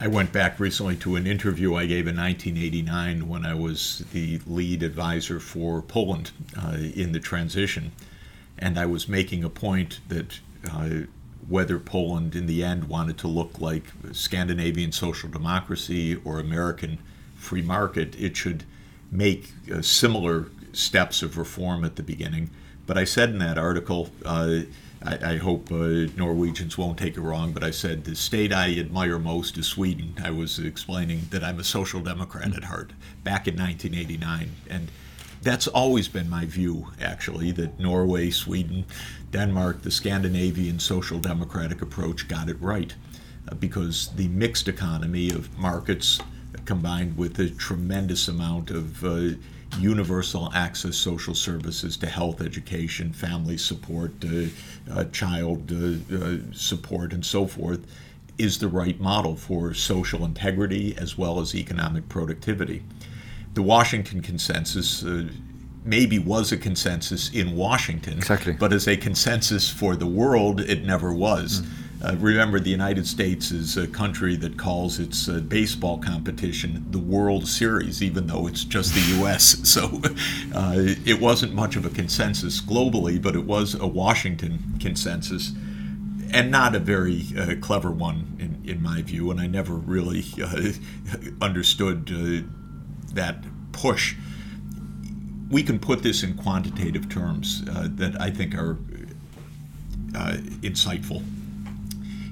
I 0.00 0.06
went 0.06 0.32
back 0.32 0.60
recently 0.60 0.96
to 0.96 1.16
an 1.16 1.26
interview 1.26 1.74
I 1.74 1.86
gave 1.86 2.06
in 2.06 2.16
1989 2.16 3.28
when 3.28 3.44
I 3.44 3.54
was 3.54 4.04
the 4.12 4.40
lead 4.46 4.82
advisor 4.82 5.40
for 5.40 5.82
Poland 5.82 6.30
uh, 6.56 6.76
in 6.94 7.12
the 7.12 7.20
transition. 7.20 7.92
And 8.58 8.78
I 8.78 8.86
was 8.86 9.08
making 9.08 9.44
a 9.44 9.50
point 9.50 10.00
that 10.08 10.40
whether 11.48 11.78
Poland 11.78 12.34
in 12.34 12.46
the 12.46 12.62
end 12.62 12.84
wanted 12.84 13.18
to 13.18 13.28
look 13.28 13.58
like 13.60 13.84
Scandinavian 14.12 14.92
social 14.92 15.30
democracy 15.30 16.16
or 16.24 16.38
American 16.38 16.98
free 17.36 17.62
market, 17.62 18.14
it 18.20 18.36
should 18.36 18.64
make 19.10 19.52
uh, 19.72 19.80
similar 19.80 20.46
steps 20.72 21.22
of 21.22 21.38
reform 21.38 21.84
at 21.84 21.96
the 21.96 22.02
beginning. 22.02 22.50
But 22.86 22.98
I 22.98 23.04
said 23.04 23.30
in 23.30 23.38
that 23.38 23.58
article, 23.58 24.10
uh, 24.24 24.60
I, 25.04 25.34
I, 25.34 25.36
hope 25.36 25.70
uh, 25.70 26.10
Norwegians 26.16 26.76
won't 26.76 26.98
take 26.98 27.16
it 27.16 27.20
wrong, 27.20 27.52
but 27.52 27.62
I 27.62 27.70
said 27.70 28.04
the 28.04 28.16
state 28.16 28.52
I 28.52 28.78
admire 28.78 29.18
most 29.18 29.56
is 29.56 29.66
Sweden. 29.66 30.14
I 30.22 30.30
was 30.30 30.58
explaining 30.58 31.22
that 31.30 31.44
I'm 31.44 31.60
a 31.60 31.64
social 31.64 32.00
democrat 32.00 32.56
at 32.56 32.64
heart 32.64 32.92
back 33.22 33.46
in 33.46 33.56
1989. 33.56 34.50
And 34.68 34.90
that's 35.42 35.68
always 35.68 36.08
been 36.08 36.28
my 36.28 36.46
view, 36.46 36.88
actually, 37.00 37.52
that 37.52 37.78
Norway, 37.78 38.30
Sweden, 38.30 38.84
Denmark, 39.30 39.82
the 39.82 39.90
Scandinavian 39.90 40.80
social 40.80 41.20
democratic 41.20 41.80
approach 41.80 42.26
got 42.26 42.48
it 42.48 42.60
right. 42.60 42.94
Uh, 43.48 43.54
because 43.54 44.08
the 44.16 44.28
mixed 44.28 44.68
economy 44.68 45.30
of 45.30 45.56
markets 45.58 46.20
combined 46.64 47.16
with 47.16 47.38
a 47.38 47.48
tremendous 47.50 48.28
amount 48.28 48.70
of 48.70 49.04
uh, 49.04 49.30
universal 49.78 50.50
access 50.54 50.96
social 50.96 51.34
services 51.34 51.96
to 51.98 52.06
health, 52.06 52.40
education, 52.40 53.12
family 53.12 53.56
support, 53.56 54.12
uh, 54.24 54.46
uh 54.92 55.04
child 55.04 55.70
uh, 55.72 56.16
uh, 56.16 56.36
support, 56.52 57.12
and 57.12 57.24
so 57.24 57.46
forth 57.46 57.86
is 58.38 58.58
the 58.58 58.68
right 58.68 59.00
model 59.00 59.34
for 59.34 59.74
social 59.74 60.24
integrity 60.24 60.96
as 60.96 61.18
well 61.18 61.40
as 61.40 61.54
economic 61.54 62.08
productivity 62.08 62.82
the 63.58 63.62
Washington 63.62 64.22
consensus 64.22 65.04
uh, 65.04 65.28
maybe 65.84 66.16
was 66.18 66.52
a 66.52 66.56
consensus 66.56 67.28
in 67.30 67.56
Washington, 67.56 68.18
exactly. 68.18 68.52
but 68.52 68.72
as 68.72 68.86
a 68.86 68.96
consensus 68.96 69.68
for 69.68 69.96
the 69.96 70.06
world, 70.06 70.60
it 70.60 70.84
never 70.84 71.12
was. 71.12 71.62
Mm. 71.62 71.68
Uh, 72.00 72.14
remember, 72.18 72.60
the 72.60 72.70
United 72.70 73.06
States 73.06 73.50
is 73.50 73.76
a 73.76 73.86
country 73.88 74.36
that 74.36 74.56
calls 74.56 75.00
its 75.00 75.28
uh, 75.28 75.40
baseball 75.40 75.98
competition 75.98 76.86
the 76.90 76.98
World 76.98 77.48
Series, 77.48 78.02
even 78.02 78.28
though 78.28 78.46
it's 78.46 78.62
just 78.62 78.94
the 78.94 79.16
U.S. 79.18 79.56
So 79.68 80.00
uh, 80.54 80.74
it 81.04 81.20
wasn't 81.20 81.54
much 81.54 81.76
of 81.76 81.84
a 81.84 81.90
consensus 81.90 82.60
globally, 82.60 83.20
but 83.20 83.34
it 83.34 83.44
was 83.44 83.74
a 83.74 83.86
Washington 83.86 84.78
consensus, 84.80 85.52
and 86.32 86.50
not 86.50 86.74
a 86.74 86.78
very 86.78 87.26
uh, 87.36 87.54
clever 87.60 87.90
one, 87.90 88.36
in, 88.38 88.62
in 88.68 88.82
my 88.82 89.02
view. 89.02 89.30
And 89.30 89.40
I 89.40 89.46
never 89.46 89.74
really 89.74 90.24
uh, 90.42 90.70
understood 91.42 92.10
uh, 92.10 92.46
that 93.14 93.44
push. 93.72 94.14
We 95.50 95.62
can 95.62 95.78
put 95.78 96.02
this 96.02 96.22
in 96.22 96.34
quantitative 96.34 97.08
terms 97.08 97.64
that 97.64 98.16
I 98.20 98.30
think 98.30 98.54
are 98.54 98.78
insightful 100.62 101.22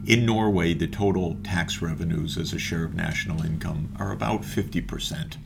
in 0.07 0.25
Norway, 0.25 0.73
the 0.73 0.87
total 0.87 1.37
tax 1.43 1.83
revenues 1.83 2.39
as 2.39 2.53
a 2.53 2.59
share 2.59 2.85
of 2.85 2.95
national 2.95 3.45
income 3.45 3.95
are 3.99 4.13
about 4.13 4.43
50%. 4.43 5.37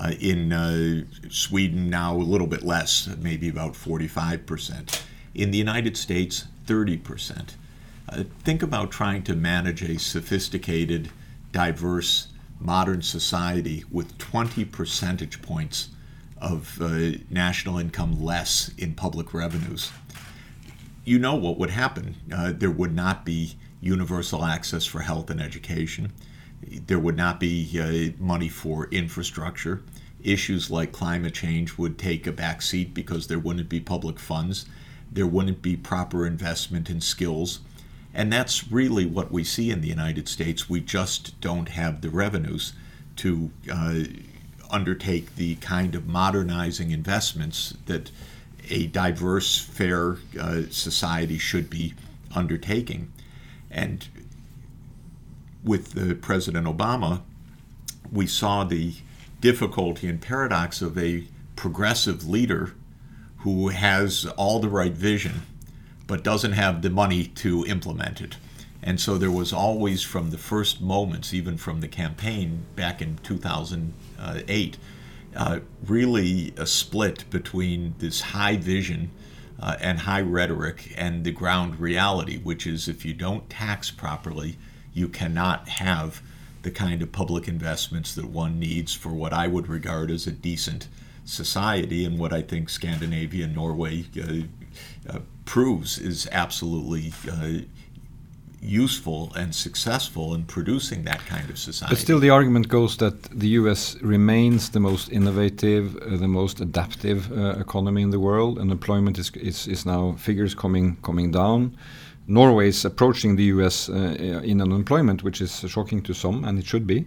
Uh, 0.00 0.12
in 0.18 0.52
uh, 0.52 1.04
Sweden, 1.28 1.90
now 1.90 2.14
a 2.14 2.16
little 2.16 2.46
bit 2.46 2.62
less, 2.62 3.08
maybe 3.18 3.48
about 3.48 3.74
45%. 3.74 5.02
In 5.34 5.50
the 5.50 5.58
United 5.58 5.98
States, 5.98 6.46
30%. 6.66 7.54
Uh, 8.08 8.24
think 8.42 8.62
about 8.62 8.90
trying 8.90 9.22
to 9.24 9.34
manage 9.34 9.82
a 9.82 9.98
sophisticated, 9.98 11.10
diverse, 11.52 12.28
modern 12.58 13.02
society 13.02 13.84
with 13.90 14.16
20 14.16 14.64
percentage 14.64 15.42
points 15.42 15.90
of 16.40 16.80
uh, 16.80 17.18
national 17.28 17.78
income 17.78 18.22
less 18.22 18.70
in 18.78 18.94
public 18.94 19.34
revenues. 19.34 19.92
You 21.04 21.18
know 21.18 21.34
what 21.34 21.58
would 21.58 21.70
happen. 21.70 22.16
Uh, 22.32 22.52
there 22.52 22.70
would 22.70 22.94
not 22.94 23.24
be 23.24 23.56
universal 23.80 24.44
access 24.44 24.84
for 24.84 25.00
health 25.00 25.30
and 25.30 25.40
education. 25.40 26.12
There 26.86 26.98
would 26.98 27.16
not 27.16 27.40
be 27.40 27.80
uh, 27.80 28.22
money 28.22 28.48
for 28.48 28.86
infrastructure. 28.90 29.82
Issues 30.22 30.70
like 30.70 30.92
climate 30.92 31.34
change 31.34 31.78
would 31.78 31.98
take 31.98 32.26
a 32.26 32.32
back 32.32 32.60
seat 32.60 32.92
because 32.92 33.26
there 33.26 33.38
wouldn't 33.38 33.68
be 33.68 33.80
public 33.80 34.18
funds. 34.18 34.66
There 35.10 35.26
wouldn't 35.26 35.62
be 35.62 35.76
proper 35.76 36.26
investment 36.26 36.90
in 36.90 37.00
skills. 37.00 37.60
And 38.12 38.32
that's 38.32 38.70
really 38.70 39.06
what 39.06 39.32
we 39.32 39.44
see 39.44 39.70
in 39.70 39.80
the 39.80 39.88
United 39.88 40.28
States. 40.28 40.68
We 40.68 40.80
just 40.80 41.40
don't 41.40 41.70
have 41.70 42.00
the 42.00 42.10
revenues 42.10 42.74
to 43.16 43.50
uh, 43.72 44.00
undertake 44.70 45.36
the 45.36 45.56
kind 45.56 45.94
of 45.94 46.06
modernizing 46.06 46.90
investments 46.90 47.74
that 47.86 48.10
a 48.68 48.86
diverse, 48.86 49.58
fair 49.58 50.18
uh, 50.38 50.62
society 50.70 51.38
should 51.38 51.70
be 51.70 51.94
undertaking. 52.34 53.12
And 53.70 54.08
with 55.64 55.92
the 55.92 56.14
President 56.14 56.66
Obama, 56.66 57.22
we 58.10 58.26
saw 58.26 58.64
the 58.64 58.94
difficulty 59.40 60.08
and 60.08 60.20
paradox 60.20 60.82
of 60.82 60.98
a 60.98 61.24
progressive 61.56 62.28
leader 62.28 62.74
who 63.38 63.68
has 63.68 64.26
all 64.36 64.60
the 64.60 64.68
right 64.68 64.92
vision 64.92 65.42
but 66.06 66.24
doesn't 66.24 66.52
have 66.52 66.82
the 66.82 66.90
money 66.90 67.24
to 67.24 67.64
implement 67.66 68.20
it. 68.20 68.36
And 68.82 69.00
so 69.00 69.16
there 69.16 69.30
was 69.30 69.52
always, 69.52 70.02
from 70.02 70.30
the 70.30 70.38
first 70.38 70.80
moments, 70.80 71.32
even 71.32 71.56
from 71.56 71.80
the 71.80 71.88
campaign 71.88 72.64
back 72.74 73.00
in 73.00 73.18
2008, 73.18 74.78
uh, 75.36 75.60
really 75.86 76.52
a 76.56 76.66
split 76.66 77.30
between 77.30 77.94
this 77.98 78.20
high 78.20 78.56
vision 78.56 79.10
uh, 79.60 79.76
and 79.80 80.00
high 80.00 80.20
rhetoric 80.22 80.92
and 80.96 81.24
the 81.24 81.30
ground 81.30 81.78
reality, 81.78 82.38
which 82.38 82.66
is 82.66 82.88
if 82.88 83.04
you 83.04 83.12
don't 83.12 83.48
tax 83.50 83.90
properly, 83.90 84.56
you 84.92 85.08
cannot 85.08 85.68
have 85.68 86.22
the 86.62 86.70
kind 86.70 87.02
of 87.02 87.12
public 87.12 87.48
investments 87.48 88.14
that 88.14 88.26
one 88.26 88.58
needs 88.58 88.94
for 88.94 89.10
what 89.10 89.32
I 89.32 89.46
would 89.46 89.68
regard 89.68 90.10
as 90.10 90.26
a 90.26 90.32
decent 90.32 90.88
society. 91.24 92.04
And 92.04 92.18
what 92.18 92.32
I 92.32 92.42
think 92.42 92.68
Scandinavia 92.68 93.44
and 93.44 93.54
Norway 93.54 94.04
uh, 94.18 95.12
uh, 95.12 95.20
proves 95.44 95.98
is 95.98 96.28
absolutely 96.32 97.12
uh, 97.30 97.64
useful 98.62 99.32
and 99.34 99.54
successful 99.54 100.34
in 100.34 100.44
producing 100.44 101.04
that 101.04 101.24
kind 101.26 101.48
of 101.48 101.58
society. 101.58 101.94
But 101.94 102.00
still, 102.00 102.18
the 102.18 102.30
argument 102.30 102.68
goes 102.68 102.96
that 102.98 103.22
the 103.24 103.48
U.S. 103.60 103.96
remains 104.02 104.70
the 104.70 104.80
most 104.80 105.10
innovative, 105.10 105.96
uh, 105.96 106.16
the 106.16 106.28
most 106.28 106.60
adaptive 106.60 107.32
uh, 107.32 107.58
economy 107.58 108.02
in 108.02 108.10
the 108.10 108.20
world. 108.20 108.58
Unemployment 108.58 109.18
is, 109.18 109.30
is, 109.36 109.66
is 109.66 109.86
now 109.86 110.12
figures 110.18 110.54
coming 110.54 110.96
coming 111.02 111.30
down. 111.30 111.76
Norway 112.26 112.68
is 112.68 112.84
approaching 112.84 113.36
the 113.36 113.44
U.S. 113.44 113.88
Uh, 113.88 114.40
in 114.44 114.60
unemployment, 114.60 115.22
which 115.24 115.40
is 115.40 115.64
shocking 115.66 116.02
to 116.02 116.14
some, 116.14 116.44
and 116.44 116.58
it 116.58 116.66
should 116.66 116.86
be. 116.86 117.06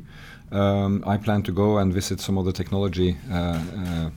Um, 0.51 1.03
I 1.07 1.17
plan 1.17 1.43
to 1.43 1.51
go 1.51 1.77
and 1.77 1.93
visit 1.93 2.19
some 2.19 2.37
of 2.37 2.45
the 2.45 2.51
technology 2.51 3.17
uh, 3.31 3.35
uh, 3.35 4.09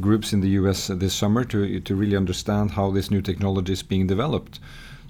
groups 0.00 0.32
in 0.32 0.40
the 0.40 0.48
U.S. 0.60 0.88
this 0.88 1.14
summer 1.14 1.44
to 1.44 1.80
to 1.80 1.94
really 1.94 2.16
understand 2.16 2.70
how 2.70 2.90
this 2.90 3.10
new 3.10 3.20
technology 3.20 3.74
is 3.74 3.82
being 3.82 4.06
developed. 4.06 4.58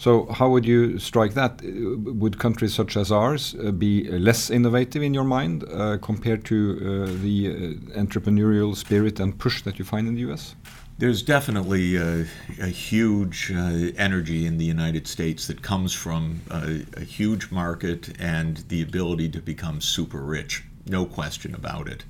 So, 0.03 0.27
how 0.33 0.49
would 0.49 0.67
you 0.67 0.99
strike 0.99 1.35
that? 1.35 1.63
Would 1.63 2.37
countries 2.41 2.75
such 2.75 2.97
as 2.97 3.13
ours 3.13 3.55
uh, 3.55 3.71
be 3.71 4.11
less 4.11 4.51
innovative 4.51 5.01
in 5.01 5.15
your 5.15 5.23
mind 5.23 5.63
uh, 5.63 5.99
compared 5.99 6.45
to 6.47 6.57
uh, 6.57 7.23
the 7.23 7.37
uh, 7.47 8.01
entrepreneurial 8.03 8.75
spirit 8.75 9.21
and 9.21 9.39
push 9.39 9.63
that 9.63 9.79
you 9.79 9.85
find 9.85 10.09
in 10.09 10.17
the 10.17 10.33
US? 10.33 10.57
There's 10.99 11.23
definitely 11.23 11.95
a, 11.95 12.27
a 12.61 12.67
huge 12.67 13.53
uh, 13.53 13.93
energy 13.97 14.45
in 14.45 14.59
the 14.59 14.65
United 14.65 15.07
States 15.07 15.47
that 15.47 15.63
comes 15.63 15.93
from 15.93 16.41
a, 16.51 16.85
a, 16.97 17.05
huge 17.05 17.53
market 17.53 18.21
and 18.21 18.57
the 18.71 18.83
ability 18.83 19.29
to 19.29 19.41
become 19.41 19.81
super 19.81 20.21
rich. 20.21 20.65
No 20.85 21.07
question 21.07 21.55
about 21.55 21.87
it. 21.87 22.05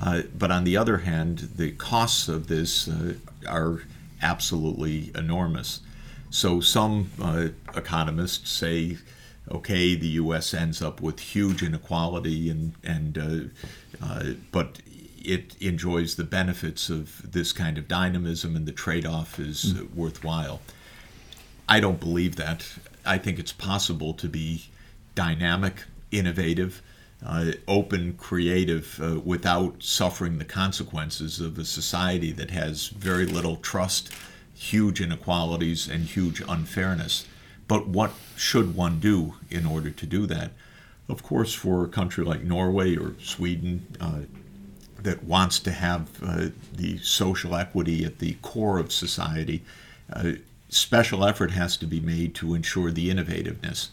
Uh, 0.00 0.22
but 0.38 0.52
on 0.52 0.62
the 0.62 0.76
other 0.76 0.98
hand, 0.98 1.38
the 1.56 1.72
costs 1.72 2.28
of 2.28 2.46
this 2.46 2.88
are 3.48 3.82
absolutely 4.22 5.10
enormous. 5.16 5.80
So 6.30 6.60
some 6.60 7.10
uh, 7.20 7.48
economists 7.76 8.50
say, 8.50 8.98
okay, 9.50 9.94
the 9.94 10.08
U.S. 10.08 10.52
ends 10.54 10.82
up 10.82 11.00
with 11.00 11.20
huge 11.20 11.62
inequality, 11.62 12.50
and 12.50 12.74
and 12.84 13.18
uh, 13.18 14.04
uh, 14.04 14.24
but 14.52 14.80
it 15.24 15.56
enjoys 15.60 16.16
the 16.16 16.24
benefits 16.24 16.88
of 16.88 17.32
this 17.32 17.52
kind 17.52 17.78
of 17.78 17.88
dynamism, 17.88 18.54
and 18.54 18.66
the 18.66 18.72
trade-off 18.72 19.38
is 19.38 19.74
mm. 19.74 19.94
worthwhile. 19.94 20.60
I 21.68 21.80
don't 21.80 21.98
believe 21.98 22.36
that. 22.36 22.66
I 23.04 23.18
think 23.18 23.38
it's 23.38 23.52
possible 23.52 24.14
to 24.14 24.28
be 24.28 24.66
dynamic, 25.14 25.84
innovative, 26.12 26.82
uh, 27.24 27.52
open, 27.66 28.14
creative, 28.14 29.00
uh, 29.02 29.20
without 29.20 29.82
suffering 29.82 30.38
the 30.38 30.44
consequences 30.44 31.40
of 31.40 31.58
a 31.58 31.64
society 31.64 32.30
that 32.32 32.50
has 32.50 32.88
very 32.88 33.26
little 33.26 33.56
trust 33.56 34.12
huge 34.56 35.00
inequalities 35.00 35.88
and 35.88 36.04
huge 36.04 36.42
unfairness. 36.48 37.26
But 37.68 37.86
what 37.88 38.12
should 38.36 38.74
one 38.74 39.00
do 39.00 39.34
in 39.50 39.66
order 39.66 39.90
to 39.90 40.06
do 40.06 40.26
that? 40.26 40.52
Of 41.08 41.22
course, 41.22 41.52
for 41.54 41.84
a 41.84 41.88
country 41.88 42.24
like 42.24 42.42
Norway 42.42 42.96
or 42.96 43.14
Sweden 43.20 43.86
uh, 44.00 44.20
that 45.02 45.24
wants 45.24 45.58
to 45.60 45.70
have 45.70 46.08
uh, 46.22 46.48
the 46.72 46.98
social 46.98 47.54
equity 47.54 48.04
at 48.04 48.18
the 48.18 48.34
core 48.42 48.78
of 48.78 48.92
society, 48.92 49.62
uh, 50.12 50.32
special 50.68 51.24
effort 51.24 51.52
has 51.52 51.76
to 51.76 51.86
be 51.86 52.00
made 52.00 52.34
to 52.36 52.54
ensure 52.54 52.90
the 52.90 53.10
innovativeness. 53.10 53.88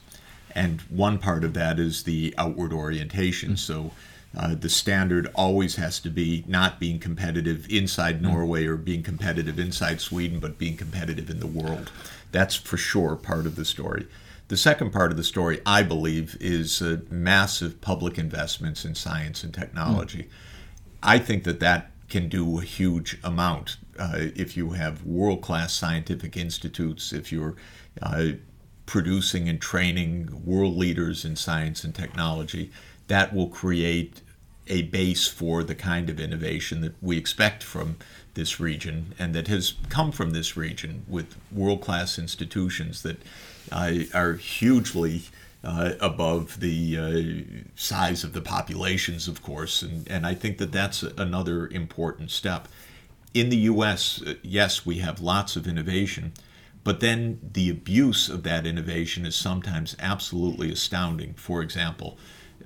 And 0.55 0.81
one 0.81 1.17
part 1.17 1.43
of 1.43 1.53
that 1.53 1.79
is 1.79 2.03
the 2.03 2.33
outward 2.37 2.73
orientation. 2.73 3.49
Mm-hmm. 3.49 3.57
So 3.57 3.91
uh, 4.35 4.55
the 4.55 4.69
standard 4.69 5.29
always 5.35 5.75
has 5.75 5.99
to 5.99 6.09
be 6.09 6.43
not 6.47 6.79
being 6.79 6.99
competitive 6.99 7.67
inside 7.69 8.19
mm. 8.19 8.23
Norway 8.23 8.65
or 8.65 8.77
being 8.77 9.03
competitive 9.03 9.59
inside 9.59 10.01
Sweden, 10.01 10.39
but 10.39 10.57
being 10.57 10.75
competitive 10.77 11.29
in 11.29 11.39
the 11.39 11.47
world. 11.47 11.91
That's 12.31 12.55
for 12.55 12.77
sure 12.77 13.15
part 13.15 13.45
of 13.45 13.55
the 13.55 13.65
story. 13.65 14.07
The 14.47 14.57
second 14.57 14.91
part 14.91 15.11
of 15.11 15.17
the 15.17 15.23
story, 15.23 15.61
I 15.65 15.83
believe, 15.83 16.35
is 16.39 16.81
uh, 16.81 17.01
massive 17.09 17.79
public 17.79 18.17
investments 18.17 18.85
in 18.85 18.95
science 18.95 19.43
and 19.43 19.53
technology. 19.53 20.23
Mm. 20.23 20.29
I 21.03 21.19
think 21.19 21.43
that 21.43 21.59
that 21.59 21.91
can 22.09 22.27
do 22.27 22.59
a 22.59 22.63
huge 22.63 23.17
amount 23.23 23.77
uh, 23.97 24.13
if 24.35 24.57
you 24.57 24.71
have 24.71 25.05
world 25.05 25.41
class 25.41 25.73
scientific 25.73 26.35
institutes, 26.35 27.13
if 27.13 27.31
you're 27.31 27.55
uh, 28.01 28.29
producing 28.85 29.47
and 29.47 29.61
training 29.61 30.43
world 30.43 30.75
leaders 30.75 31.23
in 31.23 31.35
science 31.35 31.83
and 31.83 31.93
technology 31.95 32.71
that 33.07 33.33
will 33.33 33.47
create 33.47 34.21
a 34.67 34.83
base 34.83 35.27
for 35.27 35.63
the 35.63 35.75
kind 35.75 36.09
of 36.09 36.19
innovation 36.19 36.81
that 36.81 36.95
we 37.01 37.17
expect 37.17 37.63
from 37.63 37.97
this 38.33 38.59
region 38.59 39.13
and 39.19 39.35
that 39.35 39.47
has 39.47 39.73
come 39.89 40.11
from 40.11 40.31
this 40.31 40.55
region 40.57 41.05
with 41.07 41.35
world 41.51 41.81
class 41.81 42.17
institutions 42.17 43.03
that 43.03 43.21
uh, 43.71 43.91
are 44.13 44.33
hugely 44.33 45.23
uh, 45.63 45.93
above 45.99 46.59
the 46.59 46.97
uh, 46.97 47.69
size 47.75 48.23
of 48.23 48.33
the 48.33 48.41
populations, 48.41 49.27
of 49.27 49.41
course. 49.41 49.81
And, 49.81 50.09
and 50.09 50.25
I 50.25 50.33
think 50.33 50.57
that 50.57 50.71
that's 50.71 51.03
another 51.03 51.67
important 51.67 52.31
step. 52.31 52.67
In 53.33 53.49
the 53.49 53.57
US, 53.57 54.21
uh, 54.21 54.35
yes, 54.41 54.85
we 54.85 54.97
have 54.97 55.19
lots 55.21 55.55
of 55.55 55.67
innovation, 55.67 56.33
But 56.83 56.99
then 56.99 57.39
the 57.53 57.69
abuse 57.69 58.29
of 58.29 58.43
that 58.43 58.65
innovation 58.65 59.25
is 59.25 59.35
sometimes 59.35 59.95
absolutely 59.99 60.71
astounding. 60.71 61.33
For 61.35 61.61
example, 61.61 62.17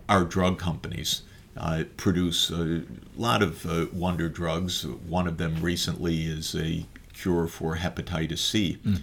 our 0.09 0.23
drug 0.23 0.57
companies 0.57 1.21
uh, 1.59 1.83
produce 1.97 2.49
a 2.49 2.83
lot 3.15 3.41
of 3.41 3.65
uh, 3.65 3.87
wonder 3.91 4.29
drugs. 4.29 4.85
One 4.85 5.27
of 5.27 5.37
them 5.37 5.61
recently 5.61 6.25
is 6.25 6.55
a 6.55 6.85
cure 7.13 7.47
for 7.47 7.77
hepatitis 7.77 8.39
C. 8.39 8.79
Mm. 8.85 9.01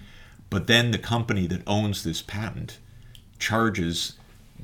But 0.50 0.66
then 0.66 0.90
the 0.90 0.98
company 0.98 1.46
that 1.48 1.62
owns 1.66 2.04
this 2.04 2.22
patent 2.22 2.78
charges 3.38 4.14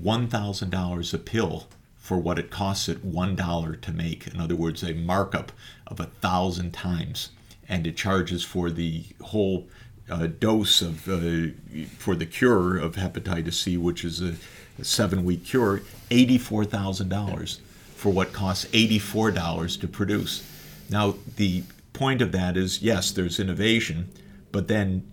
$1,000 0.02 1.14
a 1.14 1.18
pill 1.18 1.66
for 1.98 2.18
what 2.18 2.38
it 2.38 2.50
costs 2.50 2.88
it 2.88 3.04
$1 3.04 3.80
to 3.80 3.92
make. 3.92 4.26
In 4.26 4.40
other 4.40 4.56
words, 4.56 4.82
a 4.82 4.94
markup 4.94 5.52
of 5.86 6.00
a 6.00 6.04
thousand 6.04 6.72
times. 6.72 7.30
And 7.68 7.86
it 7.86 7.96
charges 7.96 8.44
for 8.44 8.70
the 8.70 9.04
whole 9.20 9.68
uh, 10.10 10.26
dose 10.26 10.82
of 10.82 11.08
uh, 11.08 11.52
for 11.98 12.16
the 12.16 12.26
cure 12.26 12.76
of 12.76 12.96
hepatitis 12.96 13.54
C, 13.54 13.76
which 13.76 14.04
is 14.04 14.20
a, 14.20 14.34
a 14.78 14.84
seven 14.84 15.24
week 15.24 15.44
cure, 15.44 15.82
$84,000 16.10 17.60
for 18.00 18.08
what 18.08 18.32
costs 18.32 18.64
$84 18.72 19.78
to 19.78 19.86
produce. 19.86 20.42
Now, 20.88 21.16
the 21.36 21.64
point 21.92 22.22
of 22.22 22.32
that 22.32 22.56
is 22.56 22.80
yes, 22.80 23.10
there's 23.10 23.38
innovation, 23.38 24.08
but 24.52 24.68
then 24.68 25.06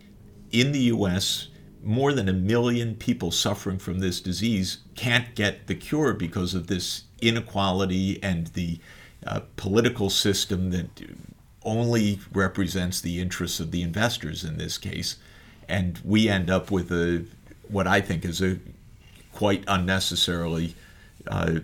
in 0.53 0.71
the 0.71 0.79
US, 0.95 1.49
more 1.83 2.13
than 2.13 2.29
a 2.29 2.33
million 2.33 2.95
people 2.95 3.29
suffering 3.29 3.77
from 3.77 3.99
this 3.99 4.21
disease 4.21 4.77
can't 4.95 5.35
get 5.35 5.67
the 5.67 5.75
cure 5.75 6.13
because 6.13 6.53
of 6.53 6.67
this 6.67 7.03
inequality 7.21 8.23
and 8.23 8.47
the 8.47 8.79
uh, 9.25 9.41
political 9.57 10.09
system 10.09 10.71
that 10.71 10.87
only 11.63 12.19
represents 12.31 13.01
the 13.01 13.19
interests 13.19 13.59
of 13.59 13.71
the 13.71 13.81
investors 13.81 14.45
in 14.45 14.57
this 14.57 14.77
case. 14.77 15.17
And 15.67 15.99
we 16.05 16.29
end 16.29 16.49
up 16.49 16.71
with 16.71 16.89
a 16.93 17.25
what 17.67 17.85
I 17.85 17.99
think 17.99 18.23
is 18.23 18.41
a 18.41 18.59
quite 19.33 19.65
unnecessarily 19.67 20.73
uh, 21.27 21.59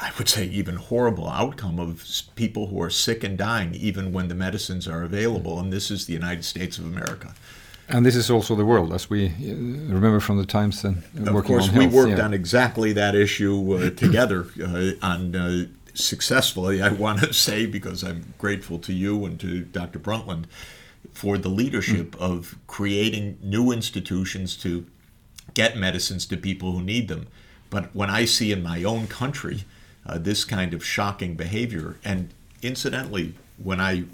I 0.00 0.12
would 0.16 0.28
say, 0.28 0.44
even 0.46 0.76
horrible 0.76 1.28
outcome 1.28 1.78
of 1.78 2.04
people 2.36 2.68
who 2.68 2.80
are 2.80 2.90
sick 2.90 3.24
and 3.24 3.36
dying, 3.36 3.74
even 3.74 4.12
when 4.12 4.28
the 4.28 4.34
medicines 4.34 4.86
are 4.86 5.02
available. 5.02 5.58
And 5.58 5.72
this 5.72 5.90
is 5.90 6.06
the 6.06 6.12
United 6.12 6.44
States 6.44 6.78
of 6.78 6.84
America. 6.84 7.34
And 7.88 8.04
this 8.04 8.14
is 8.14 8.30
also 8.30 8.54
the 8.54 8.66
world, 8.66 8.92
as 8.92 9.08
we 9.08 9.28
uh, 9.28 9.30
remember 9.94 10.20
from 10.20 10.36
the 10.36 10.44
times. 10.44 10.84
And 10.84 11.02
of 11.26 11.44
course, 11.44 11.70
we 11.70 11.86
worked 11.86 12.18
yeah. 12.18 12.24
on 12.24 12.34
exactly 12.34 12.92
that 12.92 13.14
issue 13.14 13.74
uh, 13.74 13.90
together 13.90 14.46
uh, 14.62 14.92
on 15.02 15.34
uh, 15.34 15.66
successfully. 15.94 16.82
I 16.82 16.90
want 16.90 17.20
to 17.20 17.32
say 17.46 17.66
because 17.66 18.04
I'm 18.04 18.34
grateful 18.36 18.78
to 18.80 18.92
you 18.92 19.24
and 19.24 19.40
to 19.40 19.62
Dr. 19.62 19.98
Brundtland 19.98 20.44
for 21.12 21.38
the 21.38 21.48
leadership 21.48 22.12
mm. 22.12 22.20
of 22.20 22.56
creating 22.66 23.38
new 23.42 23.72
institutions 23.72 24.56
to 24.58 24.86
get 25.54 25.76
medicines 25.76 26.26
to 26.26 26.36
people 26.36 26.72
who 26.72 26.82
need 26.82 27.08
them. 27.08 27.26
But 27.70 27.94
when 27.94 28.10
I 28.10 28.26
see 28.26 28.52
in 28.52 28.62
my 28.62 28.84
own 28.84 29.06
country 29.06 29.64
uh, 30.06 30.18
this 30.18 30.44
kind 30.44 30.74
of 30.74 30.84
shocking 30.84 31.34
behavior. 31.34 31.96
And 32.04 32.30
incidentally, 32.62 33.34
when 33.62 33.80
I 33.80 34.04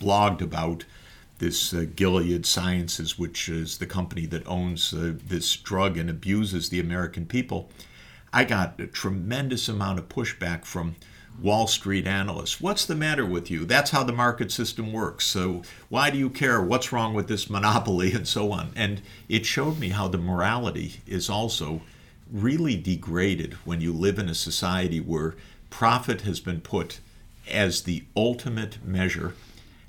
blogged 0.00 0.40
about 0.40 0.84
this 1.38 1.72
uh, 1.72 1.86
Gilead 1.96 2.44
Sciences, 2.44 3.18
which 3.18 3.48
is 3.48 3.78
the 3.78 3.86
company 3.86 4.26
that 4.26 4.46
owns 4.46 4.92
uh, 4.92 5.14
this 5.26 5.56
drug 5.56 5.96
and 5.96 6.10
abuses 6.10 6.68
the 6.68 6.80
American 6.80 7.26
people, 7.26 7.70
I 8.32 8.44
got 8.44 8.78
a 8.78 8.86
tremendous 8.86 9.68
amount 9.68 9.98
of 9.98 10.08
pushback 10.08 10.64
from 10.64 10.96
Wall 11.40 11.66
Street 11.66 12.06
analysts. 12.06 12.60
What's 12.60 12.84
the 12.84 12.94
matter 12.94 13.24
with 13.24 13.50
you? 13.50 13.64
That's 13.64 13.90
how 13.90 14.04
the 14.04 14.12
market 14.12 14.52
system 14.52 14.92
works. 14.92 15.24
So 15.26 15.62
why 15.88 16.10
do 16.10 16.18
you 16.18 16.28
care? 16.28 16.60
What's 16.60 16.92
wrong 16.92 17.14
with 17.14 17.28
this 17.28 17.48
monopoly 17.48 18.12
and 18.14 18.28
so 18.28 18.52
on? 18.52 18.72
And 18.76 19.00
it 19.28 19.46
showed 19.46 19.78
me 19.78 19.88
how 19.90 20.08
the 20.08 20.18
morality 20.18 21.00
is 21.06 21.30
also 21.30 21.80
really 22.32 22.76
degraded 22.76 23.54
when 23.64 23.80
you 23.80 23.92
live 23.92 24.18
in 24.18 24.28
a 24.28 24.34
society 24.34 25.00
where 25.00 25.34
profit 25.68 26.22
has 26.22 26.40
been 26.40 26.60
put 26.60 27.00
as 27.50 27.82
the 27.82 28.04
ultimate 28.16 28.84
measure. 28.84 29.34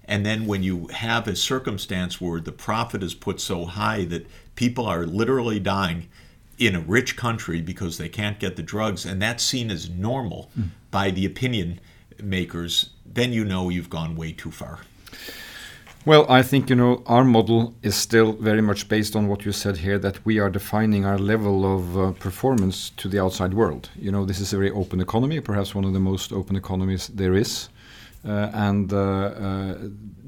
And 0.06 0.25
then 0.25 0.45
when 0.45 0.63
you 0.63 0.88
have 0.88 1.27
a 1.27 1.36
circumstance 1.36 2.19
where 2.19 2.39
the 2.39 2.51
profit 2.51 3.04
is 3.04 3.13
put 3.13 3.39
so 3.39 3.65
high 3.65 4.06
that 4.06 4.27
people 4.56 4.86
are 4.86 5.06
literally 5.06 5.60
dying 5.60 6.08
in 6.58 6.75
a 6.75 6.80
rich 6.80 7.15
country 7.15 7.62
because 7.62 7.97
they 7.97 8.10
can't 8.10 8.39
get 8.39 8.56
the 8.56 8.63
drugs, 8.63 9.06
and 9.06 9.21
that's 9.21 9.43
seen 9.43 9.71
as 9.71 9.89
normal 9.89 10.51
mm. 10.58 10.69
by 10.91 11.10
the 11.10 11.25
opinion 11.25 11.80
makers, 12.21 12.91
then 13.06 13.34
you 13.34 13.43
know 13.43 13.69
you've 13.69 13.89
gone 13.89 14.15
way 14.15 14.32
too 14.32 14.51
far. 14.51 14.80
Well, 16.03 16.25
I 16.27 16.41
think 16.41 16.67
you 16.67 16.75
know 16.75 17.03
our 17.05 17.23
model 17.23 17.75
is 17.83 17.95
still 17.95 18.33
very 18.33 18.61
much 18.61 18.89
based 18.89 19.15
on 19.15 19.27
what 19.27 19.45
you 19.45 19.51
said 19.51 19.77
here 19.77 19.99
that 19.99 20.25
we 20.25 20.39
are 20.39 20.49
defining 20.49 21.05
our 21.05 21.19
level 21.19 21.63
of 21.75 21.95
uh, 21.95 22.11
performance 22.13 22.89
to 22.97 23.07
the 23.07 23.19
outside 23.19 23.53
world. 23.53 23.91
You 23.95 24.11
know, 24.11 24.25
this 24.25 24.39
is 24.39 24.51
a 24.51 24.57
very 24.57 24.71
open 24.71 24.99
economy, 24.99 25.39
perhaps 25.41 25.75
one 25.75 25.85
of 25.85 25.93
the 25.93 25.99
most 25.99 26.33
open 26.33 26.55
economies 26.55 27.07
there 27.09 27.35
is. 27.35 27.69
Uh, 28.27 28.49
and 28.53 28.91
uh, 28.91 28.97
uh 28.97 29.77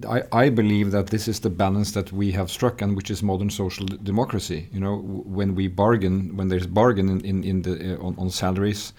I, 0.08 0.22
I, 0.32 0.50
believe 0.50 0.92
that 0.92 1.08
this 1.08 1.28
is 1.28 1.40
the 1.40 1.50
balance 1.50 1.92
that 1.94 2.12
we 2.12 2.32
have 2.32 2.52
struck, 2.52 2.82
and 2.82 2.96
which 2.96 3.10
is 3.10 3.24
modern 3.24 3.50
social 3.50 3.86
democracy. 3.86 4.68
You 4.72 4.80
know, 4.80 4.98
when 5.38 5.56
we 5.56 5.68
bargain, 5.70 6.36
when 6.38 6.50
there's 6.50 6.68
bargain 6.68 7.10
in, 7.10 7.22
in, 7.22 7.44
in 7.44 7.62
the 7.62 7.96
uh, 7.96 8.08
on, 8.08 8.16
on 8.18 8.30
salaries, 8.30 8.94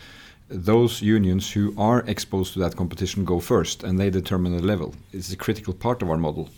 those 0.49 1.03
unions 1.03 1.51
who 1.53 1.75
are 1.79 2.05
exposed 2.07 2.53
to 2.53 2.59
that 2.61 2.77
competition 2.77 3.25
go 3.25 3.41
first, 3.41 3.85
and 3.85 3.99
they 3.99 4.11
determine 4.11 4.57
the 4.57 4.63
level. 4.63 4.95
It's 5.13 5.33
a 5.33 5.37
critical 5.37 5.75
part 5.75 6.03
of 6.03 6.11
our 6.11 6.19
model. 6.19 6.49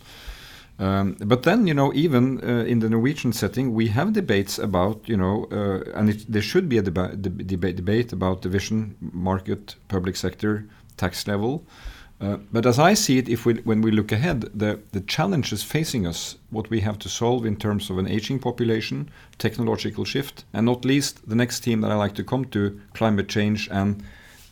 Um, 0.78 1.16
but 1.20 1.42
then, 1.44 1.66
you 1.66 1.72
know, 1.72 1.92
even 1.94 2.40
uh, 2.42 2.64
in 2.64 2.80
the 2.80 2.90
Norwegian 2.90 3.32
setting, 3.32 3.72
we 3.72 3.88
have 3.88 4.12
debates 4.12 4.58
about, 4.58 5.08
you 5.08 5.16
know, 5.16 5.46
uh, 5.50 5.98
and 5.98 6.10
it, 6.10 6.30
there 6.30 6.42
should 6.42 6.68
be 6.68 6.78
a 6.78 6.82
deba 6.82 7.16
deba 7.16 7.74
debate 7.74 8.12
about 8.12 8.42
division, 8.42 8.94
market, 9.00 9.76
public 9.88 10.16
sector, 10.16 10.66
tax 10.96 11.26
level. 11.26 11.64
Uh, 12.18 12.38
but 12.50 12.64
as 12.64 12.78
I 12.78 12.94
see 12.94 13.18
it, 13.18 13.28
if 13.28 13.44
we, 13.44 13.54
when 13.54 13.82
we 13.82 13.90
look 13.90 14.10
ahead, 14.10 14.40
the, 14.54 14.80
the 14.92 15.02
challenges 15.02 15.62
facing 15.62 16.06
us, 16.06 16.36
what 16.50 16.70
we 16.70 16.80
have 16.80 16.98
to 17.00 17.10
solve 17.10 17.44
in 17.44 17.56
terms 17.56 17.90
of 17.90 17.98
an 17.98 18.08
aging 18.08 18.38
population, 18.38 19.10
technological 19.38 20.04
shift, 20.04 20.44
and 20.54 20.64
not 20.64 20.84
least 20.84 21.28
the 21.28 21.34
next 21.34 21.62
theme 21.62 21.82
that 21.82 21.92
I 21.92 21.94
like 21.94 22.14
to 22.14 22.24
come 22.24 22.46
to, 22.46 22.80
climate 22.94 23.28
change 23.28 23.68
and 23.70 24.02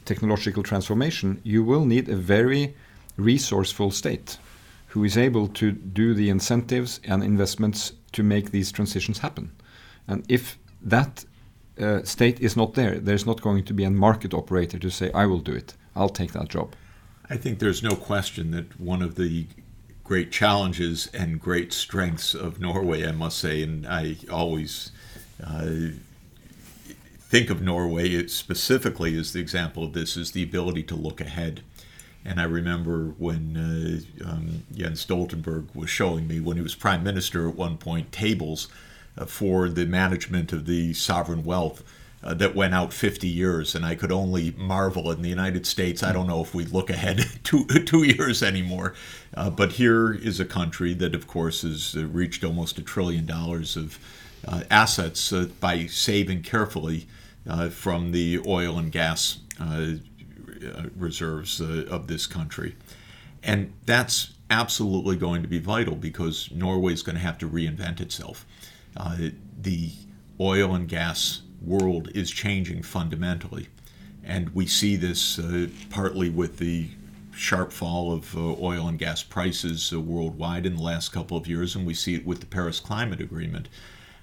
technological 0.04 0.62
transformation, 0.62 1.40
you 1.42 1.64
will 1.64 1.86
need 1.86 2.08
a 2.08 2.16
very 2.16 2.74
resourceful 3.16 3.90
state 3.90 4.36
who 4.88 5.02
is 5.02 5.16
able 5.16 5.48
to 5.48 5.72
do 5.72 6.12
the 6.12 6.28
incentives 6.28 7.00
and 7.04 7.24
investments 7.24 7.94
to 8.12 8.22
make 8.22 8.50
these 8.50 8.70
transitions 8.70 9.18
happen. 9.18 9.50
And 10.06 10.22
if 10.28 10.58
that 10.82 11.24
uh, 11.80 12.02
state 12.02 12.40
is 12.40 12.56
not 12.56 12.74
there, 12.74 13.00
there's 13.00 13.26
not 13.26 13.40
going 13.40 13.64
to 13.64 13.74
be 13.74 13.84
a 13.84 13.90
market 13.90 14.34
operator 14.34 14.78
to 14.78 14.90
say, 14.90 15.10
I 15.12 15.24
will 15.24 15.40
do 15.40 15.52
it, 15.52 15.74
I'll 15.96 16.10
take 16.10 16.32
that 16.32 16.48
job. 16.48 16.74
I 17.30 17.36
think 17.36 17.58
there's 17.58 17.82
no 17.82 17.96
question 17.96 18.50
that 18.50 18.78
one 18.78 19.02
of 19.02 19.14
the 19.14 19.46
great 20.02 20.30
challenges 20.30 21.08
and 21.14 21.40
great 21.40 21.72
strengths 21.72 22.34
of 22.34 22.60
Norway, 22.60 23.06
I 23.06 23.12
must 23.12 23.38
say, 23.38 23.62
and 23.62 23.86
I 23.86 24.16
always 24.30 24.90
uh, 25.42 25.70
think 27.20 27.48
of 27.48 27.62
Norway 27.62 28.26
specifically 28.26 29.16
as 29.16 29.32
the 29.32 29.40
example 29.40 29.82
of 29.84 29.94
this, 29.94 30.16
is 30.16 30.32
the 30.32 30.42
ability 30.42 30.82
to 30.84 30.94
look 30.94 31.20
ahead 31.20 31.62
and 32.24 32.40
I 32.40 32.44
remember 32.44 33.14
when 33.18 34.06
uh, 34.24 34.28
um, 34.28 34.62
Jens 34.74 35.04
Stoltenberg 35.04 35.74
was 35.74 35.90
showing 35.90 36.26
me, 36.26 36.40
when 36.40 36.56
he 36.56 36.62
was 36.62 36.74
prime 36.74 37.04
minister 37.04 37.46
at 37.48 37.54
one 37.54 37.76
point, 37.76 38.12
tables 38.12 38.68
uh, 39.18 39.26
for 39.26 39.68
the 39.68 39.84
management 39.84 40.52
of 40.52 40.64
the 40.64 40.94
sovereign 40.94 41.44
wealth. 41.44 41.82
Uh, 42.24 42.32
that 42.32 42.54
went 42.54 42.72
out 42.72 42.90
50 42.90 43.28
years, 43.28 43.74
and 43.74 43.84
I 43.84 43.94
could 43.94 44.10
only 44.10 44.52
marvel. 44.56 45.10
In 45.10 45.20
the 45.20 45.28
United 45.28 45.66
States, 45.66 46.02
I 46.02 46.10
don't 46.10 46.26
know 46.26 46.40
if 46.40 46.54
we 46.54 46.64
look 46.64 46.88
ahead 46.88 47.22
two, 47.44 47.66
two 47.66 48.02
years 48.02 48.42
anymore. 48.42 48.94
Uh, 49.34 49.50
but 49.50 49.72
here 49.72 50.14
is 50.14 50.40
a 50.40 50.44
country 50.46 50.94
that, 50.94 51.14
of 51.14 51.26
course, 51.26 51.62
has 51.62 51.94
uh, 51.96 52.06
reached 52.06 52.42
almost 52.42 52.78
a 52.78 52.82
trillion 52.82 53.26
dollars 53.26 53.76
of 53.76 53.98
uh, 54.48 54.62
assets 54.70 55.32
by 55.60 55.86
saving 55.86 56.42
carefully 56.42 57.06
from 57.70 58.12
the 58.12 58.40
oil 58.46 58.78
and 58.78 58.90
gas 58.90 59.38
uh, 60.64 60.88
reserves 60.96 61.60
uh, 61.60 61.84
of 61.90 62.06
this 62.06 62.26
country. 62.26 62.76
And 63.42 63.72
that's 63.84 64.34
absolutely 64.50 65.16
going 65.16 65.42
to 65.42 65.48
be 65.48 65.58
vital 65.58 65.94
because 65.94 66.50
Norway 66.50 66.92
is 66.92 67.02
going 67.02 67.16
to 67.16 67.22
have 67.22 67.38
to 67.38 67.48
reinvent 67.48 68.00
itself. 68.00 68.46
Uh, 68.96 69.16
the 69.60 69.90
oil 70.40 70.74
and 70.74 70.88
gas 70.88 71.42
world 71.66 72.10
is 72.14 72.30
changing 72.30 72.82
fundamentally. 72.82 73.68
And 74.22 74.50
we 74.50 74.66
see 74.66 74.96
this 74.96 75.38
uh, 75.38 75.68
partly 75.90 76.30
with 76.30 76.58
the 76.58 76.88
sharp 77.36 77.72
fall 77.72 78.12
of 78.12 78.36
uh, 78.36 78.54
oil 78.60 78.88
and 78.88 78.98
gas 78.98 79.22
prices 79.22 79.92
uh, 79.92 80.00
worldwide 80.00 80.66
in 80.66 80.76
the 80.76 80.82
last 80.82 81.10
couple 81.10 81.36
of 81.36 81.46
years, 81.46 81.74
and 81.74 81.86
we 81.86 81.94
see 81.94 82.14
it 82.14 82.24
with 82.24 82.40
the 82.40 82.46
Paris 82.46 82.80
Climate 82.80 83.20
Agreement. 83.20 83.68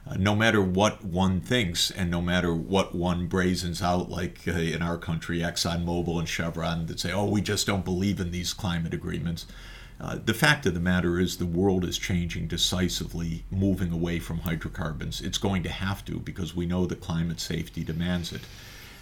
Uh, 0.08 0.16
no 0.16 0.36
matter 0.36 0.62
what 0.62 1.04
one 1.04 1.40
thinks 1.40 1.92
and 1.92 2.10
no 2.10 2.22
matter 2.22 2.56
what 2.56 2.96
one 2.96 3.28
brazens 3.28 3.82
out, 3.82 4.10
like 4.10 4.42
uh, 4.48 4.52
in 4.52 4.82
our 4.82 4.98
country, 4.98 5.40
ExxonMobil 5.40 6.18
and 6.18 6.28
Chevron, 6.28 6.88
that 6.88 7.00
say, 7.00 7.12
oh, 7.12 7.26
we 7.26 7.42
just 7.42 7.68
don't 7.68 7.86
believe 7.86 8.20
in 8.20 8.32
these 8.32 8.54
climate 8.54 8.94
agreements. 8.94 9.46
Uh, 10.02 10.18
the 10.26 10.34
fact 10.34 10.66
of 10.66 10.74
the 10.74 10.80
matter 10.80 11.20
is, 11.20 11.38
the 11.38 11.46
world 11.46 11.86
is 11.86 12.00
changing 12.00 12.48
decisively, 12.48 13.44
moving 13.52 13.92
away 13.92 14.18
from 14.18 14.40
hydrocarbons. 14.40 15.22
It's 15.22 15.38
going 15.38 15.62
to 15.62 15.70
have 15.70 16.04
to 16.06 16.18
because 16.18 16.56
we 16.56 16.66
know 16.66 16.88
that 16.88 17.02
climate 17.02 17.40
safety 17.40 17.84
demands 17.84 18.34
it. 18.34 18.42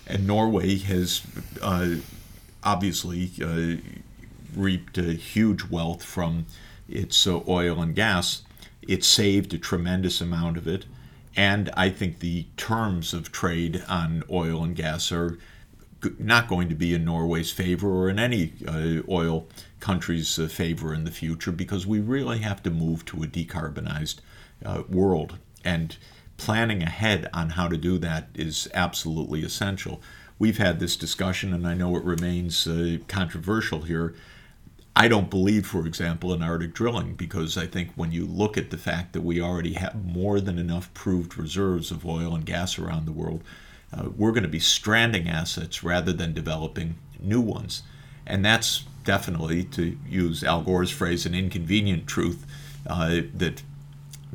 And 0.06 0.28
Norway 0.28 0.76
has 0.76 1.22
uh, 1.62 1.96
obviously 2.64 3.32
uh, 3.42 3.78
reaped 4.54 4.98
a 4.98 5.14
huge 5.14 5.64
wealth 5.70 6.04
from 6.04 6.48
its 6.90 7.26
uh, 7.26 7.40
oil 7.48 7.82
and 7.82 7.96
gas. 7.96 8.42
It 8.82 9.06
saved 9.06 9.54
a 9.54 9.58
tremendous 9.58 10.20
amount 10.20 10.58
of 10.58 10.68
it. 10.68 10.86
And 11.34 11.70
I 11.78 11.92
think 11.92 12.20
the 12.20 12.48
terms 12.58 13.14
of 13.14 13.32
trade 13.32 13.86
on 13.88 14.24
oil 14.30 14.66
and 14.66 14.76
gas 14.76 15.14
are 15.14 15.38
not 16.18 16.48
going 16.48 16.70
to 16.70 16.76
be 16.76 16.94
in 16.94 17.06
Norway's 17.06 17.52
favor 17.52 17.90
or 17.90 18.10
in 18.10 18.20
any 18.20 18.54
uh, 18.68 19.02
oil 19.10 19.48
country's 19.80 20.38
uh, 20.40 20.48
favor 20.48 20.94
in 20.94 21.04
the 21.04 21.12
future 21.12 21.52
because 21.52 21.86
we 21.86 22.00
really 22.00 22.40
have 22.40 22.64
to 22.64 22.70
move 22.70 23.06
to 23.06 23.24
a 23.24 23.28
decarbonized 23.28 24.20
uh, 24.66 24.84
world. 24.90 25.38
And 25.64 25.98
planning 26.38 26.82
ahead 26.82 27.30
on 27.34 27.52
how 27.52 27.68
to 27.68 27.78
do 27.78 27.98
that 27.98 28.30
is 28.34 28.70
absolutely 28.74 29.44
essential. 29.44 30.02
We've 30.38 30.58
had 30.58 30.80
this 30.80 30.96
discussion, 30.96 31.54
and 31.54 31.68
I 31.68 31.74
know 31.74 31.98
it 31.98 32.04
remains 32.04 32.66
uh, 32.66 33.00
controversial 33.08 33.82
here. 33.82 34.16
I 34.96 35.08
don't 35.08 35.30
believe, 35.30 35.68
for 35.68 35.86
example, 35.86 36.34
in 36.34 36.42
Arctic 36.42 36.74
drilling 36.74 37.16
because 37.16 37.58
I 37.58 37.68
think 37.68 37.92
when 37.96 38.12
you 38.12 38.26
look 38.26 38.58
at 38.58 38.70
the 38.70 38.78
fact 38.78 39.14
that 39.14 39.22
we 39.22 39.42
already 39.42 39.74
have 39.74 40.04
more 40.04 40.42
than 40.42 40.58
enough 40.58 40.94
proved 40.94 41.38
reserves 41.38 41.92
of 41.92 42.06
oil 42.06 42.34
and 42.36 42.46
gas 42.46 42.80
around 42.80 43.06
the 43.06 43.12
world, 43.12 43.44
uh, 43.94 44.10
we're 44.16 44.32
going 44.32 44.44
to 44.44 44.50
be 44.50 44.60
stranding 44.60 45.28
assets 45.28 45.84
rather 45.84 46.14
than 46.14 46.34
developing 46.34 46.96
new 47.20 47.42
ones. 47.42 47.84
And 48.26 48.46
that's 48.46 48.86
definitely, 49.04 49.64
to 49.64 49.98
use 50.08 50.44
Al 50.44 50.62
Gore's 50.62 50.92
phrase, 50.92 51.26
an 51.26 51.34
inconvenient 51.34 52.08
truth 52.08 52.46
uh, 52.88 53.22
that 53.34 53.64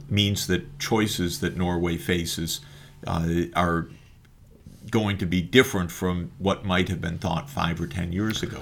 means 0.08 0.46
that 0.46 0.78
choices 0.78 1.40
that 1.40 1.56
Norway 1.56 1.96
faces 1.96 2.60
uh, 3.06 3.28
are 3.54 3.88
going 4.90 5.18
to 5.18 5.26
be 5.26 5.40
different 5.40 5.90
from 5.90 6.30
what 6.38 6.64
might 6.64 6.88
have 6.88 7.00
been 7.00 7.18
thought 7.18 7.48
five 7.48 7.80
or 7.80 7.86
ten 7.86 8.12
years 8.12 8.42
ago. 8.42 8.60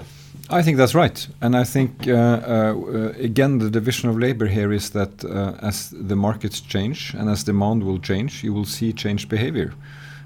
I 0.49 0.61
think 0.61 0.77
that's 0.77 0.95
right, 0.95 1.27
and 1.41 1.55
I 1.55 1.63
think 1.63 2.07
uh, 2.07 2.11
uh, 2.11 3.13
again 3.17 3.59
the 3.59 3.69
division 3.69 4.09
of 4.09 4.17
labor 4.17 4.47
here 4.47 4.71
is 4.73 4.89
that 4.91 5.23
uh, 5.23 5.55
as 5.61 5.89
the 5.91 6.15
markets 6.15 6.59
change 6.59 7.13
and 7.13 7.29
as 7.29 7.43
demand 7.43 7.83
will 7.83 7.99
change, 7.99 8.43
you 8.43 8.53
will 8.53 8.65
see 8.65 8.93
changed 8.93 9.29
behavior. 9.29 9.73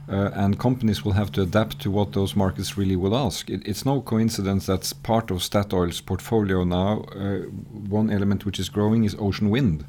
Uh, 0.10 0.32
and 0.36 0.58
companies 0.58 1.04
will 1.04 1.12
have 1.12 1.32
to 1.34 1.42
adapt 1.42 1.80
to 1.80 1.92
what 1.92 2.14
those 2.14 2.34
markets 2.34 2.78
really 2.78 2.96
will 2.96 3.16
ask. 3.16 3.50
It, 3.50 3.62
it's 3.68 3.86
no 3.86 4.00
coincidence 4.00 4.66
that's 4.66 4.94
part 4.94 5.32
of 5.32 5.40
Statoil's 5.40 6.00
portfolio 6.00 6.64
now. 6.64 7.02
Uh, 7.14 7.40
one 7.90 8.10
element 8.10 8.46
which 8.46 8.58
is 8.58 8.70
growing 8.70 9.04
is 9.04 9.18
ocean 9.20 9.50
wind, 9.50 9.86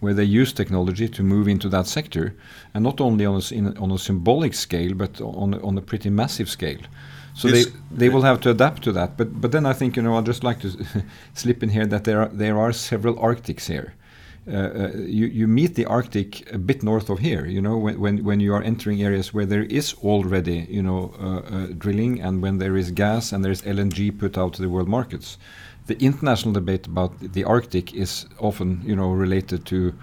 where 0.00 0.14
they 0.14 0.24
use 0.24 0.54
technology 0.54 1.06
to 1.08 1.22
move 1.22 1.48
into 1.48 1.68
that 1.68 1.86
sector, 1.86 2.34
and 2.72 2.82
not 2.82 2.98
only 2.98 3.26
on 3.26 3.42
a, 3.42 3.54
in, 3.54 3.76
on 3.76 3.90
a 3.90 3.98
symbolic 3.98 4.54
scale, 4.54 4.94
but 4.94 5.20
on, 5.20 5.54
on 5.62 5.76
a 5.76 5.82
pretty 5.82 6.08
massive 6.08 6.48
scale. 6.48 6.80
So 7.34 7.48
they 7.48 7.66
they 7.90 8.08
will 8.08 8.22
have 8.22 8.40
to 8.40 8.50
adapt 8.50 8.82
to 8.84 8.92
that. 8.92 9.16
But 9.16 9.40
but 9.40 9.52
then 9.52 9.64
I 9.66 9.72
think 9.72 9.96
you 9.96 10.02
know 10.02 10.16
I'd 10.16 10.26
just 10.26 10.42
like 10.42 10.60
to 10.60 10.70
slip 11.34 11.62
in 11.62 11.68
here 11.68 11.86
that 11.86 12.04
there 12.04 12.22
are 12.22 12.28
there 12.28 12.58
are 12.58 12.72
several 12.72 13.16
Arctics 13.18 13.68
here. 13.68 13.94
Uh, 14.48 14.56
uh, 14.56 14.90
you, 14.94 15.26
you 15.26 15.46
meet 15.46 15.74
the 15.74 15.84
Arctic 15.84 16.50
a 16.54 16.58
bit 16.58 16.82
north 16.82 17.10
of 17.10 17.18
here, 17.18 17.44
you 17.44 17.60
know, 17.60 17.76
when, 17.76 18.00
when, 18.00 18.24
when 18.24 18.40
you 18.40 18.54
are 18.54 18.62
entering 18.62 19.02
areas 19.02 19.34
where 19.34 19.44
there 19.44 19.64
is 19.64 19.94
already, 20.02 20.66
you 20.70 20.82
know, 20.82 21.12
uh, 21.20 21.40
uh 21.40 21.66
drilling 21.76 22.18
and 22.22 22.40
when 22.40 22.56
there 22.56 22.74
is 22.74 22.90
gas 22.90 23.30
and 23.32 23.44
there 23.44 23.52
is 23.52 23.60
LNG 23.62 24.18
put 24.18 24.38
out 24.38 24.54
to 24.54 24.62
the 24.62 24.68
world 24.70 24.88
markets. 24.88 25.36
The 25.86 25.98
international 26.02 26.54
debate 26.54 26.86
about 26.86 27.12
the 27.20 27.44
Arctic 27.44 27.94
is 27.94 28.24
often, 28.38 28.80
you 28.84 28.96
know, 28.96 29.10
related 29.10 29.66
to 29.66 29.94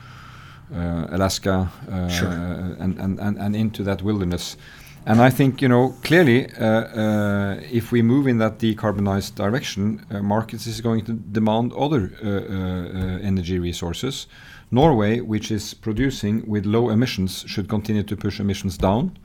uh, 0.74 1.08
Alaska 1.10 1.72
sure. 2.10 2.30
and, 2.30 3.00
and, 3.00 3.20
and, 3.20 3.38
and 3.38 3.56
into 3.56 3.82
that 3.84 4.04
wilderness. 4.04 4.58
And 5.08 5.22
I 5.22 5.30
think, 5.30 5.62
you 5.62 5.68
know, 5.68 5.94
clearly, 6.02 6.52
uh, 6.56 6.66
uh, 6.66 7.60
if 7.72 7.92
we 7.92 8.02
move 8.02 8.26
in 8.26 8.40
that 8.40 8.58
decarbonized 8.58 9.36
direction, 9.36 10.04
uh, 10.10 10.24
markets 10.24 10.66
is 10.66 10.82
going 10.82 11.06
to 11.06 11.14
demand 11.14 11.74
other 11.74 12.12
uh, 12.24 12.28
uh, 12.28 13.20
energy 13.22 13.60
resources. 13.60 14.26
Norway, 14.72 15.20
which 15.20 15.52
is 15.52 15.76
producing 15.76 16.44
with 16.48 16.66
low 16.66 16.90
emissions, 16.90 17.44
should 17.46 17.70
continue 17.70 18.02
to 18.02 18.18
push 18.18 18.40
emissions 18.40 18.80
down 18.80 19.16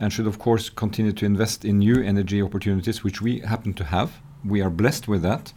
and 0.00 0.12
should, 0.12 0.26
of 0.26 0.40
course, 0.40 0.68
continue 0.68 1.12
to 1.12 1.24
invest 1.24 1.64
in 1.64 1.78
new 1.78 2.02
energy 2.02 2.42
opportunities, 2.42 3.04
which 3.04 3.22
we 3.22 3.38
happen 3.38 3.72
to 3.74 3.84
have. 3.84 4.18
We 4.44 4.60
are 4.62 4.70
blessed 4.70 5.06
with 5.06 5.22
that. 5.22 5.52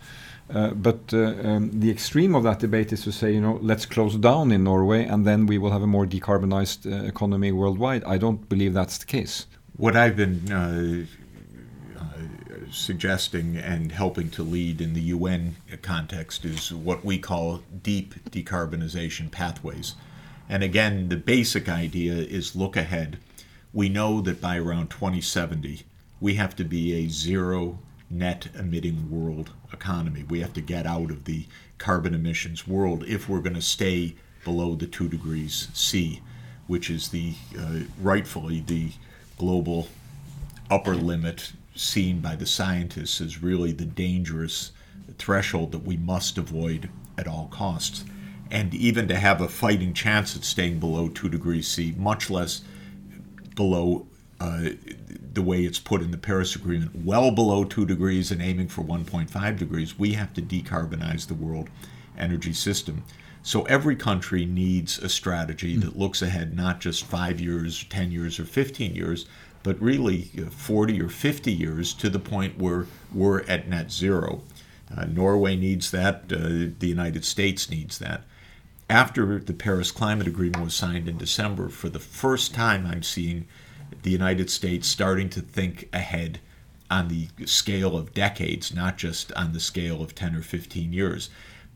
Uh, 0.53 0.69
but 0.71 1.11
uh, 1.13 1.33
um, 1.43 1.71
the 1.79 1.89
extreme 1.89 2.35
of 2.35 2.43
that 2.43 2.59
debate 2.59 2.93
is 2.93 3.01
to 3.05 3.11
say, 3.11 3.33
you 3.33 3.41
know, 3.41 3.57
let's 3.63 3.87
close 3.87 4.17
down 4.17 4.51
in 4.51 4.63
Norway 4.65 5.05
and 5.05 5.25
then 5.25 5.47
we 5.47 5.57
will 5.57 5.71
have 5.71 5.81
a 5.81 5.87
more 5.87 6.05
decarbonized 6.05 6.85
uh, 6.85 7.05
economy 7.05 7.51
worldwide. 7.51 8.03
I 8.03 8.19
don't 8.19 8.47
believe 8.49 8.73
that's 8.73 8.99
the 8.99 9.05
case 9.05 9.47
what 9.75 9.95
I've 9.95 10.15
been 10.15 10.51
uh, 10.51 11.05
uh, 11.99 12.03
suggesting 12.71 13.57
and 13.57 13.91
helping 13.91 14.29
to 14.31 14.43
lead 14.43 14.81
in 14.81 14.93
the 14.93 15.01
UN 15.01 15.55
context 15.81 16.45
is 16.45 16.71
what 16.71 17.03
we 17.03 17.17
call 17.17 17.63
deep 17.81 18.15
decarbonization 18.29 19.31
pathways. 19.31 19.95
And 20.47 20.63
again, 20.63 21.09
the 21.09 21.17
basic 21.17 21.67
idea 21.67 22.13
is 22.13 22.55
look 22.55 22.75
ahead. 22.75 23.17
We 23.73 23.89
know 23.89 24.21
that 24.21 24.39
by 24.39 24.57
around 24.57 24.89
2070, 24.89 25.83
we 26.19 26.35
have 26.35 26.55
to 26.57 26.63
be 26.63 26.93
a 26.93 27.09
zero 27.09 27.79
net 28.09 28.49
emitting 28.53 29.09
world 29.09 29.51
economy. 29.71 30.23
We 30.29 30.41
have 30.41 30.53
to 30.53 30.61
get 30.61 30.85
out 30.85 31.09
of 31.09 31.25
the 31.25 31.45
carbon 31.79 32.13
emissions 32.13 32.67
world 32.67 33.03
if 33.07 33.27
we're 33.27 33.41
going 33.41 33.55
to 33.55 33.61
stay 33.61 34.15
below 34.43 34.75
the 34.75 34.85
two 34.85 35.09
degrees 35.09 35.69
C, 35.73 36.21
which 36.67 36.89
is 36.89 37.09
the 37.09 37.33
uh, 37.57 37.79
rightfully 37.99 38.59
the 38.59 38.91
global 39.37 39.87
upper 40.69 40.95
limit 40.95 41.53
seen 41.75 42.19
by 42.19 42.35
the 42.35 42.45
scientists 42.45 43.19
as 43.19 43.41
really 43.41 43.71
the 43.71 43.85
dangerous 43.85 44.71
threshold 45.17 45.71
that 45.71 45.85
we 45.85 45.97
must 45.97 46.37
avoid 46.37 46.89
at 47.17 47.27
all 47.27 47.47
costs. 47.51 48.03
And 48.51 48.73
even 48.73 49.07
to 49.07 49.15
have 49.15 49.41
a 49.41 49.47
fighting 49.47 49.93
chance 49.93 50.35
at 50.35 50.43
staying 50.43 50.79
below 50.79 51.09
2 51.09 51.29
degrees 51.29 51.67
C, 51.67 51.93
much 51.97 52.29
less 52.29 52.61
below 53.55 54.07
uh, 54.39 54.69
the 55.33 55.41
way 55.41 55.63
it's 55.63 55.79
put 55.79 56.01
in 56.01 56.11
the 56.11 56.17
Paris 56.17 56.55
Agreement, 56.55 56.91
well 57.03 57.31
below 57.31 57.63
2 57.63 57.85
degrees 57.85 58.31
and 58.31 58.41
aiming 58.41 58.67
for 58.67 58.83
1.5 58.83 59.57
degrees, 59.57 59.97
we 59.97 60.13
have 60.13 60.33
to 60.33 60.41
decarbonize 60.41 61.27
the 61.27 61.33
world 61.33 61.69
energy 62.17 62.53
system. 62.53 63.03
So 63.45 63.63
every 63.63 63.97
country 63.97 64.45
needs 64.45 64.97
a 64.97 65.09
strategy 65.09 65.75
that 65.77 65.99
looks 65.99 66.21
ahead 66.21 66.55
not 66.55 66.79
just 66.79 67.03
five 67.03 67.41
years, 67.41 67.83
10 67.83 68.11
years, 68.11 68.39
or 68.39 68.45
15 68.45 68.95
years, 68.95 69.25
but 69.63 69.81
really 69.81 70.29
uh, 70.37 70.49
40 70.49 71.01
or 71.01 71.09
50 71.09 71.51
years 71.51 71.93
to 71.95 72.09
the 72.09 72.19
point 72.19 72.57
where 72.57 72.87
we're 73.13 73.41
at 73.43 73.67
net 73.67 73.91
zero. 73.91 74.41
Uh, 74.95 75.05
Norway 75.05 75.57
needs 75.57 75.91
that, 75.91 76.23
uh, 76.31 76.71
the 76.79 76.87
United 76.87 77.25
States 77.25 77.69
needs 77.69 77.97
that. 77.99 78.23
After 78.89 79.39
the 79.39 79.53
Paris 79.53 79.91
Climate 79.91 80.27
Agreement 80.27 80.63
was 80.63 80.75
signed 80.75 81.09
in 81.09 81.17
December, 81.17 81.67
for 81.67 81.89
the 81.89 81.99
first 81.99 82.53
time, 82.53 82.85
I'm 82.85 83.03
seeing 83.03 83.45
the 84.03 84.11
United 84.11 84.49
States 84.49 84.87
starting 84.87 85.29
to 85.31 85.41
think 85.41 85.89
ahead 85.91 86.39
on 86.89 87.07
the 87.09 87.27
scale 87.45 87.97
of 87.97 88.13
decades, 88.13 88.73
not 88.73 88.97
just 88.97 89.33
on 89.33 89.51
the 89.51 89.59
scale 89.59 90.01
of 90.01 90.15
10 90.15 90.35
or 90.35 90.41
15 90.41 90.93
years 90.93 91.29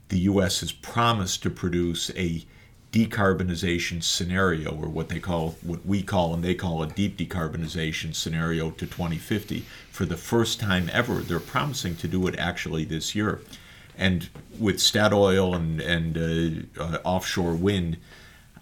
the 0.10 0.20
U.S. 0.20 0.62
has 0.62 0.72
promised 0.72 1.44
to 1.44 1.50
produce 1.50 2.10
a 2.16 2.46
decarbonization 2.92 4.02
scenario, 4.02 4.72
or 4.72 4.88
what 4.88 5.10
they 5.10 5.20
call, 5.20 5.56
what 5.62 5.86
we 5.86 6.02
call, 6.02 6.34
and 6.34 6.44
they 6.44 6.56
call 6.56 6.82
a 6.82 6.88
deep 6.88 7.18
decarbonization 7.18 8.16
scenario 8.16 8.72
to 8.72 8.86
2050. 8.86 9.66
For 9.92 10.06
the 10.06 10.18
first 10.18 10.60
time 10.60 10.90
ever, 10.94 11.16
they're 11.16 11.40
promising 11.40 11.96
to 11.98 12.08
do 12.08 12.26
it 12.28 12.36
actually 12.40 12.86
this 12.86 13.14
year. 13.14 13.42
And 13.98 14.30
with 14.58 14.78
Statoil 14.78 15.56
and, 15.56 15.82
and 15.82 16.70
uh, 16.78 16.82
uh, 16.82 16.98
offshore 17.04 17.54
wind, 17.54 17.98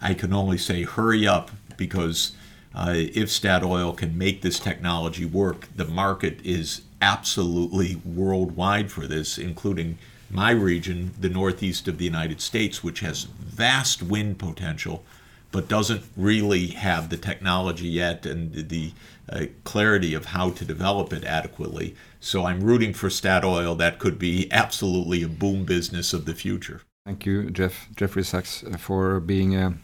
I 0.00 0.14
can 0.14 0.32
only 0.32 0.58
say 0.58 0.82
hurry 0.82 1.26
up 1.26 1.50
because 1.76 2.32
uh, 2.74 2.92
if 2.94 3.28
Statoil 3.28 3.96
can 3.96 4.18
make 4.18 4.42
this 4.42 4.58
technology 4.58 5.24
work, 5.24 5.68
the 5.74 5.84
market 5.84 6.40
is 6.44 6.82
absolutely 7.00 8.00
worldwide 8.04 8.90
for 8.90 9.06
this, 9.06 9.38
including 9.38 9.98
my 10.30 10.50
region, 10.50 11.14
the 11.18 11.28
northeast 11.28 11.88
of 11.88 11.98
the 11.98 12.04
United 12.04 12.40
States, 12.40 12.82
which 12.82 13.00
has 13.00 13.24
vast 13.24 14.02
wind 14.02 14.38
potential, 14.38 15.04
but 15.52 15.68
doesn't 15.68 16.04
really 16.16 16.68
have 16.68 17.08
the 17.08 17.16
technology 17.16 17.88
yet 17.88 18.26
and 18.26 18.68
the 18.68 18.92
uh, 19.30 19.46
clarity 19.64 20.14
of 20.14 20.26
how 20.26 20.50
to 20.50 20.64
develop 20.64 21.12
it 21.12 21.24
adequately. 21.24 21.94
So 22.20 22.44
I'm 22.44 22.60
rooting 22.60 22.92
for 22.92 23.08
Statoil. 23.08 23.78
That 23.78 23.98
could 23.98 24.18
be 24.18 24.48
absolutely 24.52 25.22
a 25.22 25.28
boom 25.28 25.64
business 25.64 26.12
of 26.12 26.24
the 26.24 26.34
future. 26.34 26.82
Thank 27.04 27.24
you, 27.24 27.50
Jeff 27.50 27.88
Jeffrey 27.96 28.24
Sachs, 28.24 28.64
uh, 28.64 28.76
for 28.76 29.20
being 29.20 29.54
a, 29.54 29.74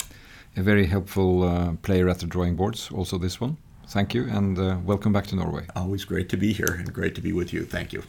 a 0.57 0.63
very 0.63 0.87
helpful 0.87 1.45
uh, 1.45 1.73
player 1.83 2.09
at 2.09 2.19
the 2.19 2.27
drawing 2.27 2.57
boards. 2.57 2.91
Also, 2.91 3.17
this 3.17 3.41
one. 3.41 3.57
Thank 3.89 4.15
you, 4.15 4.25
and 4.29 4.59
uh, 4.59 4.79
welcome 4.85 5.13
back 5.13 5.27
to 5.29 5.37
Norway. 5.37 5.67
Always 5.77 6.05
great 6.05 6.29
to 6.31 6.37
be 6.37 6.53
here, 6.53 6.77
and 6.79 6.93
great 6.93 7.15
to 7.15 7.21
be 7.21 7.33
with 7.33 7.53
you. 7.53 7.65
Thank 7.65 7.93
you. 7.93 8.03